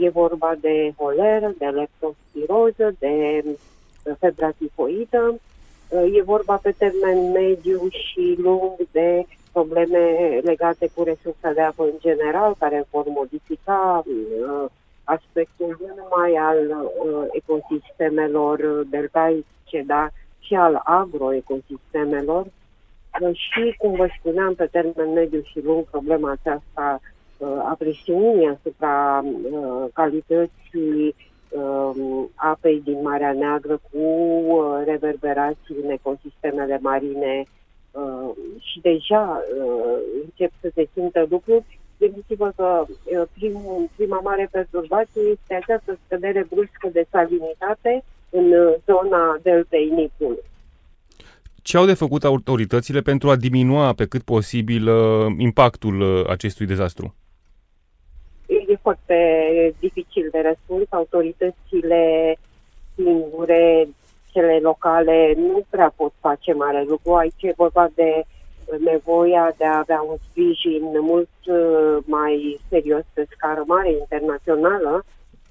E 0.00 0.08
vorba 0.08 0.54
de 0.60 0.92
holeră, 0.96 1.54
de 1.58 1.66
leptospiroză, 1.66 2.94
de 2.98 3.42
uh, 3.44 3.52
febra 4.18 4.50
tifoidă. 4.50 5.38
Uh, 5.88 6.16
e 6.18 6.22
vorba 6.22 6.56
pe 6.56 6.74
termen 6.78 7.30
mediu 7.30 7.88
și 7.90 8.36
lung 8.38 8.72
de 8.90 9.26
probleme 9.52 9.98
legate 10.42 10.90
cu 10.94 11.02
resursa 11.02 11.52
de 11.52 11.60
apă 11.60 11.82
în 11.84 11.98
general, 11.98 12.54
care 12.58 12.86
vor 12.90 13.04
modifica 13.06 14.04
aspectul 15.04 15.76
nu 15.80 15.94
numai 15.96 16.34
al 16.34 16.90
ecosistemelor 17.32 18.84
deltaice, 18.90 19.82
dar 19.86 20.12
și 20.38 20.54
al 20.54 20.80
agroecosistemelor 20.84 22.46
și, 23.32 23.74
cum 23.78 23.94
vă 23.94 24.08
spuneam, 24.18 24.54
pe 24.54 24.66
termen 24.66 25.12
mediu 25.12 25.42
și 25.42 25.60
lung, 25.60 25.84
problema 25.84 26.30
aceasta 26.30 27.00
uh, 27.38 27.48
a 27.48 27.74
presiunii 27.78 28.46
asupra 28.46 29.24
uh, 29.24 29.84
calității 29.92 31.04
um, 31.04 31.14
apei 32.34 32.80
din 32.84 33.02
Marea 33.02 33.32
Neagră 33.32 33.80
cu 33.90 33.98
uh, 33.98 34.82
reverberații 34.84 35.76
în 35.82 35.90
ecosistemele 35.90 36.78
marine 36.82 37.44
și 38.58 38.80
deja 38.80 39.42
încep 40.24 40.50
să 40.60 40.70
se 40.74 40.88
simtă 40.92 41.26
lucruri. 41.30 41.78
Gândiți-vă 41.98 42.52
că 42.56 42.84
prim, 43.32 43.60
prima 43.96 44.20
mare 44.20 44.48
perturbație 44.50 45.22
este 45.22 45.54
această 45.54 45.98
scădere 46.04 46.46
bruscă 46.50 46.88
de 46.92 47.06
salinitate 47.10 48.04
în 48.30 48.52
uh, 48.52 48.74
zona 48.86 49.38
deltei 49.42 49.88
Nipului. 49.88 50.42
Ce 51.62 51.76
au 51.76 51.86
de 51.86 51.94
făcut 51.94 52.24
autoritățile 52.24 53.00
pentru 53.00 53.30
a 53.30 53.36
diminua 53.36 53.92
pe 53.92 54.06
cât 54.06 54.22
posibil 54.22 54.88
uh, 54.88 55.26
impactul 55.36 56.00
uh, 56.00 56.28
acestui 56.28 56.66
dezastru? 56.66 57.14
E 58.68 58.76
foarte 58.82 59.18
dificil 59.78 60.28
de 60.30 60.40
răspuns. 60.40 60.86
Autoritățile 60.90 62.36
singure, 62.94 63.88
cele 64.32 64.58
locale, 64.62 65.34
nu 65.36 65.62
prea 65.70 65.92
pot 65.96 66.12
face 66.20 66.52
mare 66.52 66.84
lucru. 66.88 67.14
Aici 67.14 67.42
e 67.42 67.52
vorba 67.56 67.88
de 67.94 68.24
nevoia 68.84 69.54
de 69.56 69.64
a 69.64 69.78
avea 69.78 70.04
un 70.08 70.16
sprijin 70.28 70.82
mult 71.00 71.28
mai 72.04 72.60
serios 72.68 73.04
pe 73.12 73.26
scară 73.30 73.64
mare, 73.66 73.90
internațională, 73.92 75.04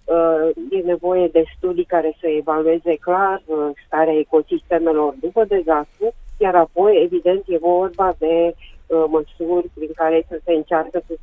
uh, 0.07 0.49
e 0.69 0.77
nevoie 0.77 1.27
de 1.27 1.43
studii 1.57 1.83
care 1.83 2.17
să 2.19 2.27
evalueze 2.27 2.95
clar 2.95 3.41
uh, 3.45 3.69
starea 3.85 4.13
ecosistemelor 4.13 5.13
după 5.19 5.43
dezastru, 5.43 6.13
iar 6.37 6.55
apoi, 6.55 7.01
evident, 7.03 7.43
e 7.47 7.57
vorba 7.57 8.15
de 8.17 8.53
uh, 8.53 9.03
măsuri 9.07 9.69
prin 9.73 9.91
care 9.95 10.25
să 10.29 10.39
se 10.43 10.53
încearcă 10.53 11.01
să, 11.07 11.13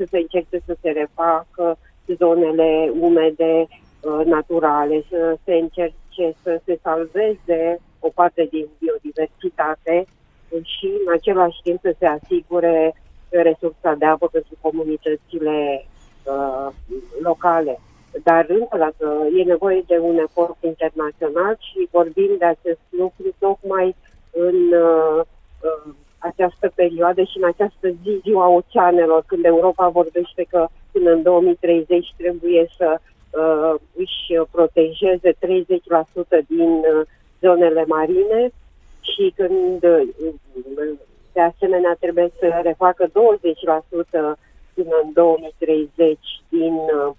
să 0.00 0.06
se 0.10 0.18
încerce 0.18 0.62
să 0.66 0.76
se 0.80 0.90
refacă 0.90 1.78
zonele 2.16 2.92
umede 3.00 3.66
uh, 3.68 4.24
naturale, 4.24 5.04
să 5.08 5.36
se 5.44 5.54
încerce 5.54 6.36
să 6.42 6.60
se 6.64 6.78
salveze 6.82 7.80
o 8.00 8.08
parte 8.14 8.48
din 8.50 8.66
biodiversitate 8.78 10.04
și 10.62 10.86
în 11.06 11.12
același 11.12 11.60
timp 11.62 11.78
să 11.82 11.94
se 11.98 12.06
asigure 12.06 12.94
resursa 13.28 13.94
de 13.98 14.04
apă 14.04 14.28
pentru 14.28 14.54
comunitățile 14.60 15.86
uh, 16.24 16.72
locale. 17.22 17.80
Dar 18.22 18.46
încă 18.48 18.76
dacă 18.76 19.26
e 19.38 19.42
nevoie 19.42 19.82
de 19.86 19.98
un 19.98 20.18
efort 20.18 20.56
internațional 20.60 21.58
și 21.60 21.88
vorbim 21.90 22.30
de 22.38 22.44
acest 22.44 22.80
lucru 22.88 23.34
tocmai 23.38 23.96
în 24.30 24.56
uh, 24.72 25.20
uh, 25.62 25.94
această 26.20 26.72
perioadă 26.74 27.22
și 27.22 27.36
în 27.40 27.44
această 27.44 27.88
zi, 27.88 28.20
ziua 28.22 28.48
oceanelor, 28.48 29.22
când 29.26 29.44
Europa 29.44 29.88
vorbește 29.88 30.46
că 30.50 30.66
până 30.92 31.10
în 31.10 31.22
2030 31.22 32.14
trebuie 32.16 32.70
să 32.76 32.98
uh, 32.98 33.74
își 33.94 34.48
protejeze 34.50 35.30
30% 35.32 35.36
din 36.46 36.70
uh, 36.70 37.06
zonele 37.40 37.84
marine 37.86 38.50
și 39.00 39.32
când 39.36 39.84
uh, 39.84 40.08
de 41.32 41.40
asemenea 41.40 41.96
trebuie 42.00 42.30
să 42.38 42.60
refacă 42.62 43.06
20% 43.06 43.10
până 44.74 44.94
în 45.02 45.12
2030 45.12 46.18
din 46.48 46.74
uh, 46.74 47.12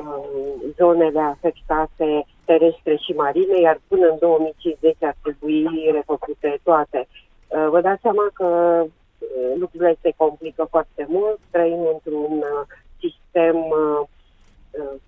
Um, 0.00 0.74
zonele 0.76 1.20
afectate 1.20 2.26
terestre 2.44 2.96
și 2.96 3.12
marine, 3.12 3.60
iar 3.60 3.80
până 3.88 4.06
în 4.08 4.16
2050 4.20 4.96
ar 5.00 5.16
trebui 5.22 5.90
refăcute 5.92 6.60
toate. 6.62 7.08
Uh, 7.48 7.66
vă 7.70 7.80
dați 7.80 8.00
seama 8.00 8.30
că 8.32 8.44
uh, 8.84 9.52
lucrurile 9.58 9.96
se 10.00 10.12
complică 10.16 10.66
foarte 10.70 11.06
mult, 11.08 11.38
trăim 11.50 11.88
într-un 11.92 12.36
uh, 12.36 12.66
sistem 13.00 13.56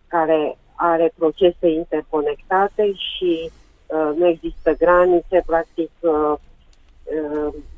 care 0.07 0.59
are 0.75 1.13
procese 1.19 1.69
interconectate 1.69 2.93
și 2.93 3.51
nu 4.17 4.27
există 4.27 4.75
granițe, 4.79 5.43
practic 5.47 5.91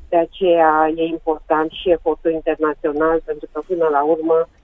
de 0.09 0.17
aceea 0.17 0.91
e 0.95 1.03
important 1.03 1.71
și 1.71 1.89
efortul 1.89 2.31
internațional, 2.31 3.21
pentru 3.25 3.47
că 3.51 3.61
până 3.67 3.87
la 3.87 4.03
urmă 4.03 4.47
Uh, 4.51 4.60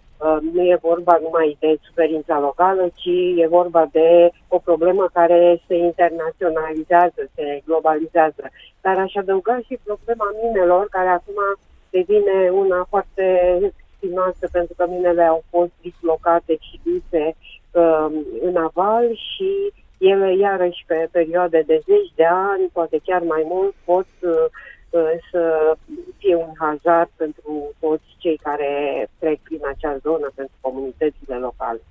nu 0.53 0.62
e 0.62 0.77
vorba 0.82 1.19
numai 1.21 1.58
de 1.60 1.77
suferința 1.82 2.39
locală, 2.39 2.89
ci 2.95 3.10
e 3.36 3.47
vorba 3.47 3.88
de 3.91 4.30
o 4.47 4.58
problemă 4.58 5.10
care 5.13 5.62
se 5.67 5.75
internaționalizează, 5.75 7.30
se 7.36 7.62
globalizează. 7.65 8.49
Dar 8.82 8.97
aș 8.97 9.15
adăuga 9.15 9.60
și 9.65 9.80
problema 9.84 10.32
minelor, 10.43 10.88
care 10.89 11.08
acum 11.08 11.39
devine 11.89 12.49
una 12.49 12.86
foarte 12.89 13.25
spinoasă, 13.95 14.47
pentru 14.51 14.73
că 14.77 14.86
minele 14.89 15.23
au 15.23 15.43
fost 15.49 15.71
dislocate 15.82 16.58
și 16.60 16.80
duse 16.84 17.36
uh, 17.71 18.08
în 18.41 18.56
aval 18.56 19.06
și 19.15 19.73
ele, 19.97 20.38
iarăși, 20.38 20.84
pe 20.88 21.08
perioade 21.12 21.63
de 21.67 21.82
zeci 21.86 22.12
de 22.15 22.25
ani, 22.25 22.69
poate 22.73 22.99
chiar 23.03 23.21
mai 23.21 23.43
mult, 23.45 23.73
pot 23.86 24.08
uh, 24.21 24.45
să 25.32 25.76
fie 26.17 26.36
un 26.36 26.52
hazard 26.58 27.10
pentru 27.15 27.73
toți 27.80 28.15
cei 28.17 28.39
care 28.43 28.71
trec 29.19 29.39
prin 29.39 29.62
acea 29.73 29.97
zonă, 29.97 30.32
pentru 30.36 30.56
comunitățile 30.62 31.36
locale. 31.36 31.82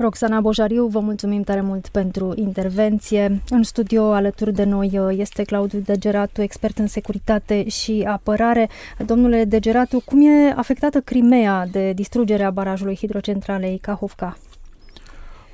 Roxana 0.00 0.40
Bojariu, 0.40 0.86
vă 0.86 1.00
mulțumim 1.00 1.42
tare 1.42 1.60
mult 1.60 1.88
pentru 1.88 2.32
intervenție. 2.36 3.42
În 3.50 3.62
studio 3.62 4.12
alături 4.12 4.52
de 4.52 4.64
noi 4.64 4.98
uh, 4.98 5.14
este 5.18 5.42
Claudiu 5.42 5.78
Degeratu, 5.78 6.42
expert 6.42 6.78
în 6.78 6.86
securitate 6.86 7.68
și 7.68 8.04
apărare. 8.08 8.68
Domnule 9.06 9.44
Degeratu, 9.44 10.02
cum 10.04 10.26
e 10.26 10.52
afectată 10.56 11.00
Crimea 11.00 11.66
de 11.66 11.92
distrugerea 11.92 12.50
barajului 12.50 12.96
hidrocentralei 12.96 13.78
Kahovka? 13.78 14.36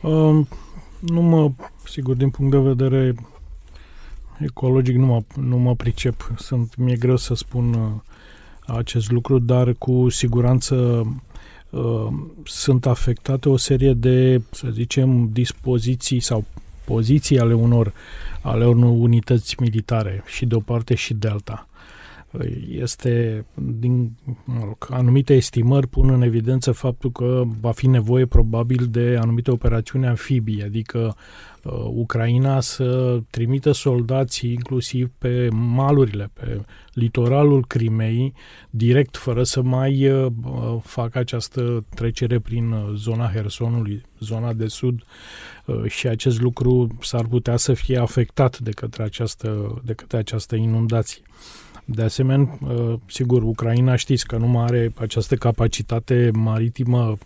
Um, 0.02 0.46
nu 1.00 1.20
mă, 1.20 1.50
sigur, 1.84 2.14
din 2.14 2.30
punct 2.30 2.50
de 2.50 2.58
vedere 2.58 3.14
ecologic 4.38 4.96
nu 4.96 5.06
mă, 5.06 5.22
nu 5.36 5.58
mă 5.58 5.74
pricep. 5.74 6.32
Sunt, 6.36 6.76
mi-e 6.76 6.96
greu 6.96 7.16
să 7.16 7.34
spun 7.34 7.74
uh, 7.74 7.90
acest 8.76 9.10
lucru, 9.10 9.38
dar 9.38 9.72
cu 9.72 10.08
siguranță 10.08 10.74
uh, 11.70 12.06
sunt 12.44 12.86
afectate 12.86 13.48
o 13.48 13.56
serie 13.56 13.92
de, 13.92 14.42
să 14.50 14.68
zicem, 14.70 15.28
dispoziții 15.32 16.20
sau 16.20 16.44
poziții 16.84 17.38
ale 17.38 17.54
unor, 17.54 17.92
ale 18.40 18.66
unor 18.66 18.90
unități 18.90 19.54
militare 19.58 20.22
și 20.26 20.46
de 20.46 20.54
o 20.54 20.60
parte 20.60 20.94
și 20.94 21.14
de 21.14 21.28
alta 21.28 21.68
este, 22.68 23.44
din 23.54 24.10
mă 24.44 24.60
rog, 24.64 24.86
anumite 24.90 25.34
estimări 25.34 25.86
pun 25.86 26.10
în 26.10 26.22
evidență 26.22 26.72
faptul 26.72 27.12
că 27.12 27.42
va 27.60 27.72
fi 27.72 27.86
nevoie 27.86 28.26
probabil 28.26 28.86
de 28.90 29.18
anumite 29.20 29.50
operațiuni 29.50 30.06
amfibii, 30.06 30.62
adică 30.62 31.16
uh, 31.62 31.72
Ucraina 31.94 32.60
să 32.60 33.20
trimită 33.30 33.72
soldații 33.72 34.52
inclusiv 34.52 35.10
pe 35.18 35.48
malurile, 35.52 36.30
pe 36.32 36.60
litoralul 36.92 37.64
Crimei, 37.66 38.32
direct, 38.70 39.16
fără 39.16 39.42
să 39.42 39.62
mai 39.62 40.08
uh, 40.10 40.32
facă 40.82 41.18
această 41.18 41.84
trecere 41.94 42.38
prin 42.38 42.70
uh, 42.70 42.92
zona 42.94 43.30
Hersonului, 43.30 44.02
zona 44.20 44.52
de 44.52 44.66
sud, 44.66 45.02
uh, 45.66 45.84
și 45.86 46.08
acest 46.08 46.40
lucru 46.40 46.96
s-ar 47.00 47.24
putea 47.24 47.56
să 47.56 47.72
fie 47.72 47.98
afectat 47.98 48.58
de 48.58 48.70
către 48.70 49.02
această, 49.02 49.80
de 49.84 49.92
către 49.92 50.16
această 50.16 50.56
inundație. 50.56 51.22
De 51.84 52.02
asemenea, 52.02 52.58
uh, 52.68 52.94
sigur, 53.06 53.42
Ucraina 53.42 53.96
știți 53.96 54.26
că 54.26 54.36
nu 54.36 54.46
mai 54.46 54.64
are 54.64 54.92
această 54.96 55.34
capacitate 55.34 56.30
maritimă, 56.32 57.18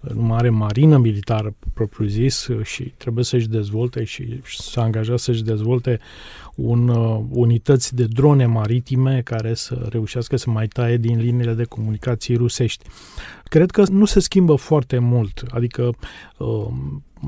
nu 0.00 0.22
mai 0.22 0.38
are 0.38 0.50
marină 0.50 0.98
militară 0.98 1.54
propriu-zis 1.74 2.48
și 2.62 2.82
trebuie 2.82 3.24
să-și 3.24 3.48
dezvolte 3.48 4.04
și 4.04 4.40
s-a 4.44 4.82
angajat 4.82 5.18
să-și 5.18 5.44
dezvolte 5.44 6.00
un, 6.54 6.88
uh, 6.88 7.20
unități 7.30 7.94
de 7.94 8.04
drone 8.04 8.46
maritime 8.46 9.20
care 9.24 9.54
să 9.54 9.86
reușească 9.90 10.36
să 10.36 10.50
mai 10.50 10.66
taie 10.66 10.96
din 10.96 11.18
liniile 11.18 11.52
de 11.52 11.64
comunicații 11.64 12.36
rusești. 12.36 12.84
Cred 13.44 13.70
că 13.70 13.84
nu 13.90 14.04
se 14.04 14.20
schimbă 14.20 14.54
foarte 14.54 14.98
mult, 14.98 15.44
adică 15.50 15.94
uh, 16.36 16.66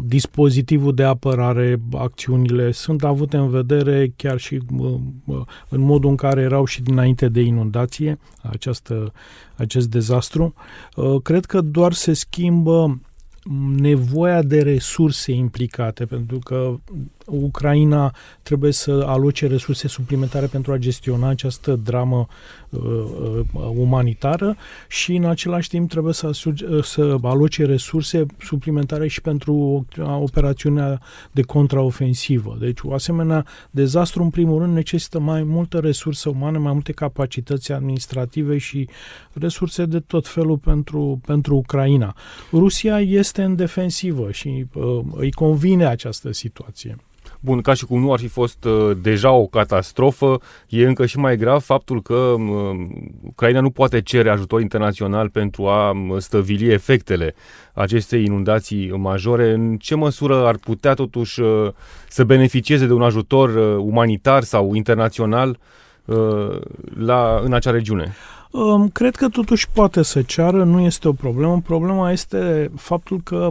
dispozitivul 0.06 0.94
de 0.94 1.02
apărare, 1.02 1.80
acțiunile 1.92 2.70
sunt 2.70 3.04
avute 3.04 3.36
în 3.36 3.50
vedere 3.50 4.12
chiar 4.16 4.38
și 4.38 4.60
uh, 4.78 4.94
uh, 5.24 5.40
în 5.68 5.80
modul 5.80 6.10
în 6.10 6.16
care 6.16 6.40
erau 6.40 6.64
și 6.64 6.82
dinainte 6.82 7.28
de 7.28 7.40
inundație, 7.40 8.18
această, 8.42 9.12
acest 9.56 9.88
dezastru. 9.88 10.54
Uh, 10.96 11.22
cred 11.22 11.44
că 11.44 11.60
doar 11.60 11.92
se 11.92 12.12
schimbă 12.12 13.00
nevoia 13.76 14.42
de 14.42 14.62
resurse 14.62 15.32
implicate, 15.32 16.04
pentru 16.04 16.38
că 16.38 16.74
Ucraina 17.36 18.14
trebuie 18.42 18.72
să 18.72 19.04
aloce 19.06 19.46
resurse 19.46 19.88
suplimentare 19.88 20.46
pentru 20.46 20.72
a 20.72 20.76
gestiona 20.76 21.28
această 21.28 21.74
dramă 21.84 22.26
uh, 22.68 22.80
uh, 22.80 23.40
umanitară 23.76 24.56
și 24.88 25.14
în 25.14 25.24
același 25.24 25.68
timp 25.68 25.90
trebuie 25.90 26.14
să, 26.14 26.30
uh, 26.44 26.84
să 26.84 27.16
aloce 27.22 27.64
resurse 27.64 28.26
suplimentare 28.40 29.08
și 29.08 29.20
pentru 29.20 29.86
operațiunea 30.20 31.00
de 31.30 31.42
contraofensivă. 31.42 32.56
Deci 32.60 32.78
o 32.82 32.92
asemenea 32.92 33.46
dezastru 33.70 34.22
în 34.22 34.30
primul 34.30 34.58
rând 34.58 34.74
necesită 34.74 35.20
mai 35.20 35.42
multă 35.42 35.78
resursă 35.78 36.28
umană, 36.28 36.58
mai 36.58 36.72
multe 36.72 36.92
capacități 36.92 37.72
administrative 37.72 38.58
și 38.58 38.88
resurse 39.32 39.84
de 39.84 40.00
tot 40.00 40.28
felul 40.28 40.58
pentru, 40.58 41.20
pentru 41.26 41.56
Ucraina. 41.56 42.16
Rusia 42.52 43.00
este 43.00 43.42
în 43.42 43.56
defensivă 43.56 44.30
și 44.30 44.66
uh, 44.72 45.00
îi 45.14 45.32
convine 45.32 45.86
această 45.86 46.32
situație. 46.32 46.96
Bun, 47.44 47.60
ca 47.60 47.74
și 47.74 47.84
cum 47.84 48.00
nu 48.00 48.12
ar 48.12 48.18
fi 48.18 48.28
fost 48.28 48.64
uh, 48.64 48.96
deja 49.02 49.30
o 49.30 49.46
catastrofă, 49.46 50.40
e 50.68 50.86
încă 50.86 51.06
și 51.06 51.18
mai 51.18 51.36
grav 51.36 51.62
faptul 51.62 52.02
că 52.02 52.14
uh, 52.14 52.86
Ucraina 53.22 53.60
nu 53.60 53.70
poate 53.70 54.02
cere 54.02 54.30
ajutor 54.30 54.60
internațional 54.60 55.28
pentru 55.28 55.66
a 55.66 55.90
uh, 55.90 56.18
stăvili 56.18 56.72
efectele 56.72 57.34
acestei 57.72 58.24
inundații 58.24 58.90
majore. 58.90 59.50
În 59.52 59.76
ce 59.76 59.94
măsură 59.94 60.46
ar 60.46 60.56
putea 60.56 60.94
totuși 60.94 61.40
uh, 61.40 61.68
să 62.08 62.24
beneficieze 62.24 62.86
de 62.86 62.92
un 62.92 63.02
ajutor 63.02 63.48
uh, 63.48 63.84
umanitar 63.84 64.42
sau 64.42 64.74
internațional 64.74 65.58
uh, 66.04 66.60
la, 66.98 67.40
în 67.44 67.52
acea 67.52 67.70
regiune? 67.70 68.14
Cred 68.92 69.16
că 69.16 69.28
totuși 69.28 69.68
poate 69.70 70.02
să 70.02 70.22
ceară, 70.22 70.64
nu 70.64 70.80
este 70.80 71.08
o 71.08 71.12
problemă. 71.12 71.60
Problema 71.64 72.10
este 72.10 72.70
faptul 72.76 73.20
că 73.24 73.50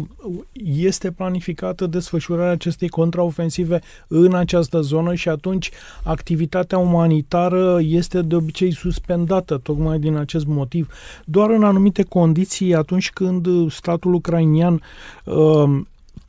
este 0.64 1.12
planificată 1.12 1.86
desfășurarea 1.86 2.52
acestei 2.52 2.88
contraofensive 2.88 3.82
în 4.08 4.36
această 4.36 4.82
zonă 4.82 5.14
și 5.14 5.30
atunci 5.30 5.72
activitatea 6.04 6.78
umanitară 6.78 7.80
este 7.82 8.22
de 8.22 8.36
obicei 8.36 8.74
suspendată 8.74 9.58
tocmai 9.58 10.00
din 10.00 10.16
acest 10.16 10.46
motiv. 10.46 10.94
Doar 11.26 11.50
în 11.50 11.64
anumite 11.64 12.04
condiții, 12.04 12.76
atunci 12.76 13.12
când 13.12 13.72
statul 13.72 14.14
ucrainian 14.14 14.82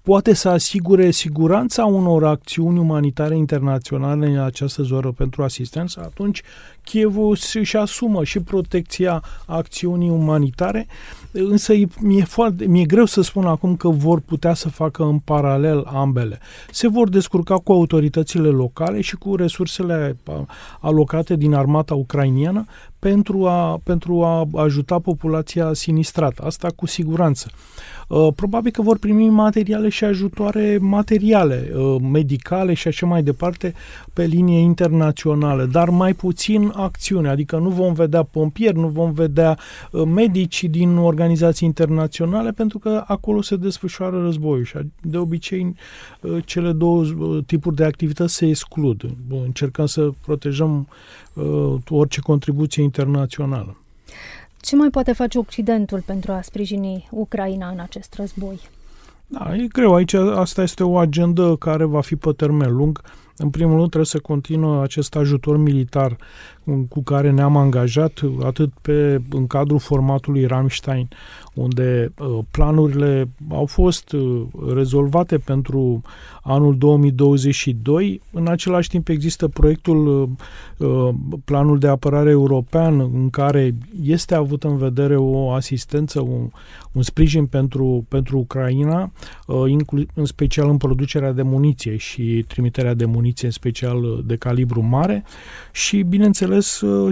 poate 0.02 0.35
să 0.35 0.48
asigure 0.48 1.11
siguranța 1.11 1.85
unor 1.85 2.24
acțiuni 2.24 2.78
umanitare 2.78 3.37
internaționale 3.37 4.26
în 4.26 4.38
această 4.38 4.82
zonă 4.82 5.12
pentru 5.16 5.42
asistență, 5.42 6.00
atunci 6.04 6.42
Chievul 6.84 7.36
își 7.54 7.76
asumă 7.76 8.24
și 8.24 8.40
protecția 8.40 9.22
acțiunii 9.46 10.10
umanitare, 10.10 10.86
însă 11.32 11.72
mi-e, 12.00 12.24
foarte, 12.24 12.66
mi-e 12.66 12.84
greu 12.84 13.04
să 13.04 13.20
spun 13.20 13.46
acum 13.46 13.76
că 13.76 13.88
vor 13.88 14.20
putea 14.20 14.54
să 14.54 14.68
facă 14.68 15.02
în 15.02 15.18
paralel 15.18 15.84
ambele. 15.86 16.38
Se 16.70 16.88
vor 16.88 17.08
descurca 17.08 17.54
cu 17.54 17.72
autoritățile 17.72 18.48
locale 18.48 19.00
și 19.00 19.16
cu 19.16 19.36
resursele 19.36 20.16
alocate 20.80 21.36
din 21.36 21.54
armata 21.54 21.94
ucrainiană 21.94 22.66
pentru 22.98 23.46
a, 23.46 23.80
pentru 23.84 24.24
a 24.24 24.48
ajuta 24.54 24.98
populația 24.98 25.72
sinistrată. 25.72 26.42
Asta 26.46 26.68
cu 26.76 26.86
siguranță. 26.86 27.50
Uh, 28.08 28.28
probabil 28.36 28.70
că 28.70 28.82
vor 28.82 28.98
primi 28.98 29.28
materiale 29.28 29.88
și 29.88 30.04
ajutoare 30.04 30.78
materiale, 30.80 31.70
uh, 31.74 31.96
medicale 32.12 32.74
și 32.74 32.88
așa 32.88 33.06
mai 33.06 33.22
departe 33.22 33.74
pe 34.12 34.24
linie 34.24 34.58
internațională, 34.58 35.64
dar 35.64 35.88
mai 35.88 36.12
puțin 36.12 36.71
acțiune, 36.76 37.28
adică 37.28 37.56
nu 37.56 37.68
vom 37.68 37.92
vedea 37.92 38.22
pompieri, 38.22 38.78
nu 38.78 38.88
vom 38.88 39.12
vedea 39.12 39.58
uh, 39.90 40.02
medici 40.04 40.64
din 40.64 40.96
organizații 40.96 41.66
internaționale 41.66 42.50
pentru 42.52 42.78
că 42.78 43.04
acolo 43.06 43.42
se 43.42 43.56
desfășoară 43.56 44.22
războiul 44.22 44.64
și 44.64 44.78
de 45.00 45.18
obicei 45.18 45.74
cele 46.44 46.72
două 46.72 47.04
tipuri 47.46 47.76
de 47.76 47.85
activități 47.85 48.35
se 48.35 48.46
exclud. 48.46 49.02
Încercăm 49.44 49.87
să 49.87 50.11
protejăm 50.24 50.88
orice 51.88 52.20
contribuție 52.20 52.82
internațională. 52.82 53.76
Ce 54.61 54.76
mai 54.76 54.90
poate 54.90 55.12
face 55.12 55.38
Occidentul 55.38 56.02
pentru 56.06 56.32
a 56.32 56.40
sprijini 56.40 57.08
Ucraina 57.11 57.68
în 57.68 57.78
acest 57.78 58.14
război? 58.14 58.61
Da, 59.26 59.54
e 59.56 59.66
greu. 59.66 59.94
Aici 59.94 60.14
asta 60.14 60.62
este 60.62 60.85
o 60.85 60.98
agendă 60.98 61.56
care 61.56 61.85
va 61.85 62.00
fi 62.00 62.16
pe 62.16 62.32
termen 62.32 62.76
lung. 62.76 63.00
În 63.37 63.50
primul 63.50 63.76
rând 63.76 63.87
trebuie 63.87 64.06
să 64.06 64.18
continuă 64.18 64.82
acest 64.82 65.16
ajutor 65.16 65.56
militar 65.56 66.16
cu 66.88 67.03
care 67.03 67.31
ne-am 67.31 67.57
angajat, 67.57 68.20
atât 68.42 68.72
pe, 68.83 69.22
în 69.31 69.46
cadrul 69.46 69.79
formatului 69.79 70.46
Rammstein, 70.46 71.09
unde 71.55 72.12
uh, 72.18 72.38
planurile 72.51 73.29
au 73.51 73.66
fost 73.66 74.12
uh, 74.12 74.42
rezolvate 74.75 75.38
pentru 75.38 76.03
anul 76.42 76.79
2022. 76.79 78.20
În 78.33 78.48
același 78.48 78.88
timp 78.88 79.09
există 79.09 79.48
proiectul 79.48 80.31
uh, 80.77 81.09
Planul 81.44 81.79
de 81.79 81.88
Apărare 81.88 82.31
European, 82.31 83.01
în 83.01 83.31
care 83.31 83.75
este 84.03 84.35
avut 84.35 84.64
în 84.64 84.77
vedere 84.77 85.16
o 85.16 85.51
asistență, 85.51 86.20
un, 86.20 86.51
un 86.92 87.03
sprijin 87.03 87.46
pentru, 87.46 88.05
pentru 88.09 88.38
Ucraina, 88.38 89.12
în 90.14 90.25
special 90.25 90.68
în 90.68 90.77
producerea 90.77 91.33
de 91.33 91.42
muniție 91.42 91.96
și 91.96 92.44
trimiterea 92.48 92.94
de 92.94 93.05
muniție, 93.05 93.46
în 93.46 93.53
special 93.53 94.22
de 94.27 94.37
calibru 94.37 94.83
mare 94.83 95.25
și, 95.72 96.03
bineînțeles, 96.03 96.51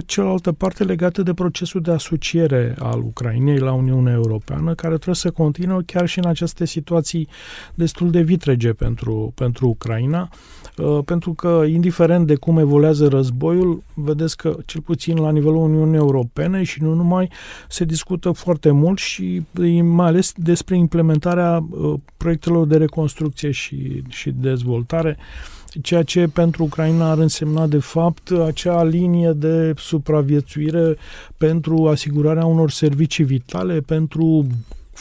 cealaltă 0.05 0.51
parte 0.51 0.83
legată 0.83 1.23
de 1.23 1.33
procesul 1.33 1.81
de 1.81 1.91
asociere 1.91 2.75
al 2.79 2.99
Ucrainei 2.99 3.57
la 3.57 3.73
Uniunea 3.73 4.13
Europeană, 4.13 4.73
care 4.75 4.93
trebuie 4.93 5.15
să 5.15 5.31
continue 5.31 5.83
chiar 5.85 6.07
și 6.07 6.19
în 6.19 6.25
aceste 6.25 6.65
situații 6.65 7.27
destul 7.75 8.11
de 8.11 8.21
vitrege 8.21 8.73
pentru, 8.73 9.31
pentru 9.35 9.67
Ucraina, 9.67 10.29
uh, 10.77 10.99
pentru 11.05 11.33
că, 11.33 11.63
indiferent 11.67 12.27
de 12.27 12.35
cum 12.35 12.57
evoluează 12.57 13.07
războiul, 13.07 13.83
vedeți 13.93 14.37
că, 14.37 14.57
cel 14.65 14.81
puțin 14.81 15.17
la 15.17 15.31
nivelul 15.31 15.55
Uniunii 15.55 15.97
Europene 15.97 16.63
și 16.63 16.81
nu 16.81 16.93
numai, 16.93 17.29
se 17.69 17.85
discută 17.85 18.31
foarte 18.31 18.71
mult 18.71 18.97
și 18.97 19.41
mai 19.81 20.07
ales 20.07 20.31
despre 20.35 20.77
implementarea 20.77 21.65
uh, 21.69 21.93
proiectelor 22.17 22.67
de 22.67 22.77
reconstrucție 22.77 23.51
și, 23.51 24.03
și 24.07 24.31
dezvoltare 24.31 25.17
ceea 25.81 26.03
ce 26.03 26.27
pentru 26.27 26.63
Ucraina 26.63 27.11
ar 27.11 27.17
însemna 27.17 27.67
de 27.67 27.77
fapt 27.79 28.31
acea 28.45 28.83
linie 28.83 29.31
de 29.31 29.73
supraviețuire 29.77 30.97
pentru 31.37 31.87
asigurarea 31.87 32.45
unor 32.45 32.71
servicii 32.71 33.23
vitale, 33.23 33.79
pentru 33.79 34.47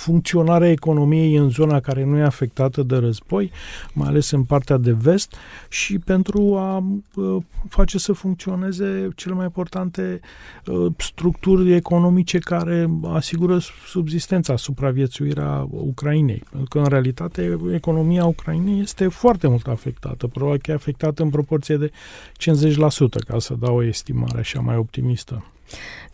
funcționarea 0.01 0.71
economiei 0.71 1.35
în 1.35 1.49
zona 1.49 1.81
care 1.81 2.05
nu 2.05 2.17
e 2.17 2.23
afectată 2.23 2.83
de 2.83 2.97
război, 2.97 3.51
mai 3.93 4.09
ales 4.09 4.31
în 4.31 4.43
partea 4.43 4.77
de 4.77 4.93
vest, 4.93 5.35
și 5.69 5.99
pentru 5.99 6.57
a 6.57 6.85
uh, 7.15 7.43
face 7.69 7.99
să 7.99 8.13
funcționeze 8.13 9.09
cele 9.17 9.35
mai 9.35 9.45
importante 9.45 10.21
uh, 10.67 10.93
structuri 10.97 11.75
economice 11.75 12.39
care 12.39 12.91
asigură 13.13 13.59
subsistența, 13.87 14.57
supraviețuirea 14.57 15.67
Ucrainei. 15.71 16.43
Pentru 16.51 16.69
că, 16.69 16.79
în 16.79 16.87
realitate, 16.87 17.59
economia 17.73 18.25
Ucrainei 18.25 18.81
este 18.81 19.09
foarte 19.09 19.49
mult 19.49 19.67
afectată, 19.67 20.27
probabil 20.27 20.61
că 20.61 20.71
e 20.71 20.75
afectată 20.75 21.23
în 21.23 21.31
proporție 21.31 21.77
de 21.77 21.91
50%, 21.91 21.93
ca 23.27 23.39
să 23.39 23.55
dau 23.59 23.77
o 23.77 23.83
estimare 23.83 24.39
așa 24.39 24.61
mai 24.61 24.77
optimistă. 24.77 25.45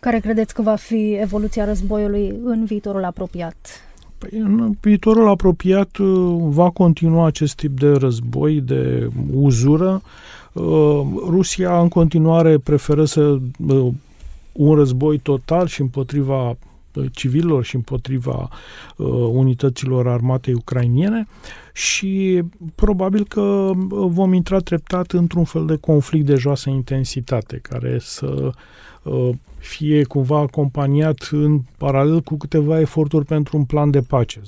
Care 0.01 0.19
credeți 0.19 0.55
că 0.55 0.63
va 0.63 0.75
fi 0.75 1.13
evoluția 1.21 1.65
războiului 1.65 2.35
în 2.45 2.65
viitorul 2.65 3.05
apropiat? 3.05 3.57
Păi 4.19 4.39
în 4.39 4.75
viitorul 4.81 5.29
apropiat 5.29 5.97
uh, 5.97 6.37
va 6.41 6.71
continua 6.71 7.27
acest 7.27 7.55
tip 7.55 7.79
de 7.79 7.91
război, 7.91 8.61
de 8.61 9.09
uzură. 9.35 10.03
Uh, 10.53 11.01
Rusia 11.29 11.81
în 11.81 11.89
continuare 11.89 12.59
preferă 12.59 13.05
să 13.05 13.39
uh, 13.69 13.87
un 14.53 14.75
război 14.75 15.19
total 15.19 15.67
și 15.67 15.81
împotriva 15.81 16.57
civililor 17.13 17.65
și 17.65 17.75
împotriva 17.75 18.49
uh, 18.97 19.07
unităților 19.33 20.09
armatei 20.09 20.55
ucrainiene 20.55 21.27
și 21.73 22.43
probabil 22.75 23.25
că 23.27 23.71
vom 23.89 24.33
intra 24.33 24.59
treptat 24.59 25.13
într-un 25.13 25.45
fel 25.45 25.67
de 25.67 25.77
conflict 25.77 26.27
de 26.27 26.35
joasă 26.35 26.71
intensitate 26.71 27.57
care 27.63 27.99
să 28.01 28.51
uh, 29.03 29.31
fie 29.59 30.05
cumva 30.05 30.39
acompaniat 30.39 31.29
în 31.31 31.61
paralel 31.79 32.21
cu 32.21 32.37
câteva 32.37 32.81
eforturi 32.81 33.25
pentru 33.25 33.57
un 33.57 33.65
plan 33.65 33.91
de 33.91 34.01
pace. 34.01 34.41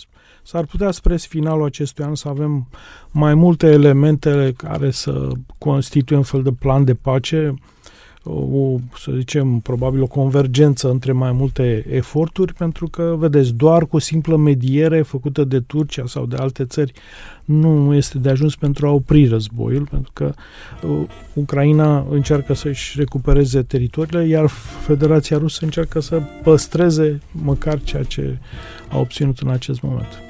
S-ar 0.43 0.65
putea 0.65 0.91
spre 0.91 1.17
finalul 1.17 1.65
acestui 1.65 2.05
an 2.05 2.15
să 2.15 2.29
avem 2.29 2.69
mai 3.11 3.35
multe 3.35 3.67
elemente 3.67 4.55
care 4.57 4.91
să 4.91 5.29
constituie 5.59 6.19
un 6.19 6.25
fel 6.25 6.43
de 6.43 6.53
plan 6.53 6.85
de 6.85 6.95
pace 6.95 7.55
o, 8.35 8.77
să 8.99 9.13
zicem, 9.17 9.59
probabil 9.59 10.03
o 10.03 10.07
convergență 10.07 10.91
între 10.91 11.13
mai 11.13 11.33
multe 11.33 11.85
eforturi, 11.91 12.55
pentru 12.55 12.89
că, 12.89 13.15
vedeți, 13.19 13.55
doar 13.55 13.87
cu 13.87 13.97
o 13.97 13.99
simplă 13.99 14.37
mediere 14.37 15.03
făcută 15.03 15.45
de 15.45 15.61
Turcia 15.61 16.07
sau 16.07 16.27
de 16.27 16.37
alte 16.37 16.65
țări 16.65 16.93
nu 17.45 17.95
este 17.95 18.19
de 18.19 18.29
ajuns 18.29 18.57
pentru 18.57 18.87
a 18.87 18.91
opri 18.91 19.27
războiul, 19.27 19.87
pentru 19.91 20.11
că 20.13 20.35
uh, 20.83 21.01
Ucraina 21.33 22.07
încearcă 22.11 22.55
să-și 22.55 22.99
recupereze 22.99 23.63
teritoriile, 23.63 24.27
iar 24.27 24.47
Federația 24.87 25.39
Rusă 25.39 25.65
încearcă 25.65 26.01
să 26.01 26.23
păstreze 26.43 27.21
măcar 27.33 27.81
ceea 27.83 28.03
ce 28.03 28.39
a 28.89 28.99
obținut 28.99 29.39
în 29.39 29.49
acest 29.49 29.83
moment. 29.83 30.28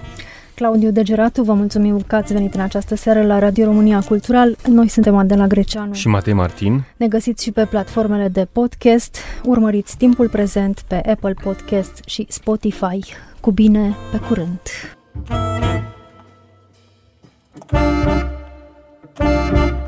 Claudiu 0.58 0.90
Degeratu, 0.90 1.42
vă 1.42 1.52
mulțumim 1.52 2.00
că 2.06 2.16
ați 2.16 2.32
venit 2.32 2.54
în 2.54 2.60
această 2.60 2.94
seară 2.94 3.22
la 3.22 3.38
Radio 3.38 3.64
România 3.64 4.00
Cultural. 4.00 4.56
Noi 4.68 4.88
suntem 4.88 5.16
Adela 5.16 5.46
Greceanu 5.46 5.92
și 5.92 6.08
Matei 6.08 6.32
Martin. 6.32 6.84
Ne 6.96 7.08
găsiți 7.08 7.42
și 7.44 7.50
pe 7.50 7.64
platformele 7.64 8.28
de 8.28 8.48
podcast. 8.52 9.16
Urmăriți 9.44 9.96
timpul 9.96 10.28
prezent 10.28 10.84
pe 10.86 10.94
Apple 10.94 11.34
Podcast 11.42 12.02
și 12.06 12.26
Spotify. 12.28 12.98
Cu 13.40 13.50
bine, 13.50 13.96
pe 14.10 14.18
curând! 14.18 14.60
thank 19.14 19.72
you 19.72 19.87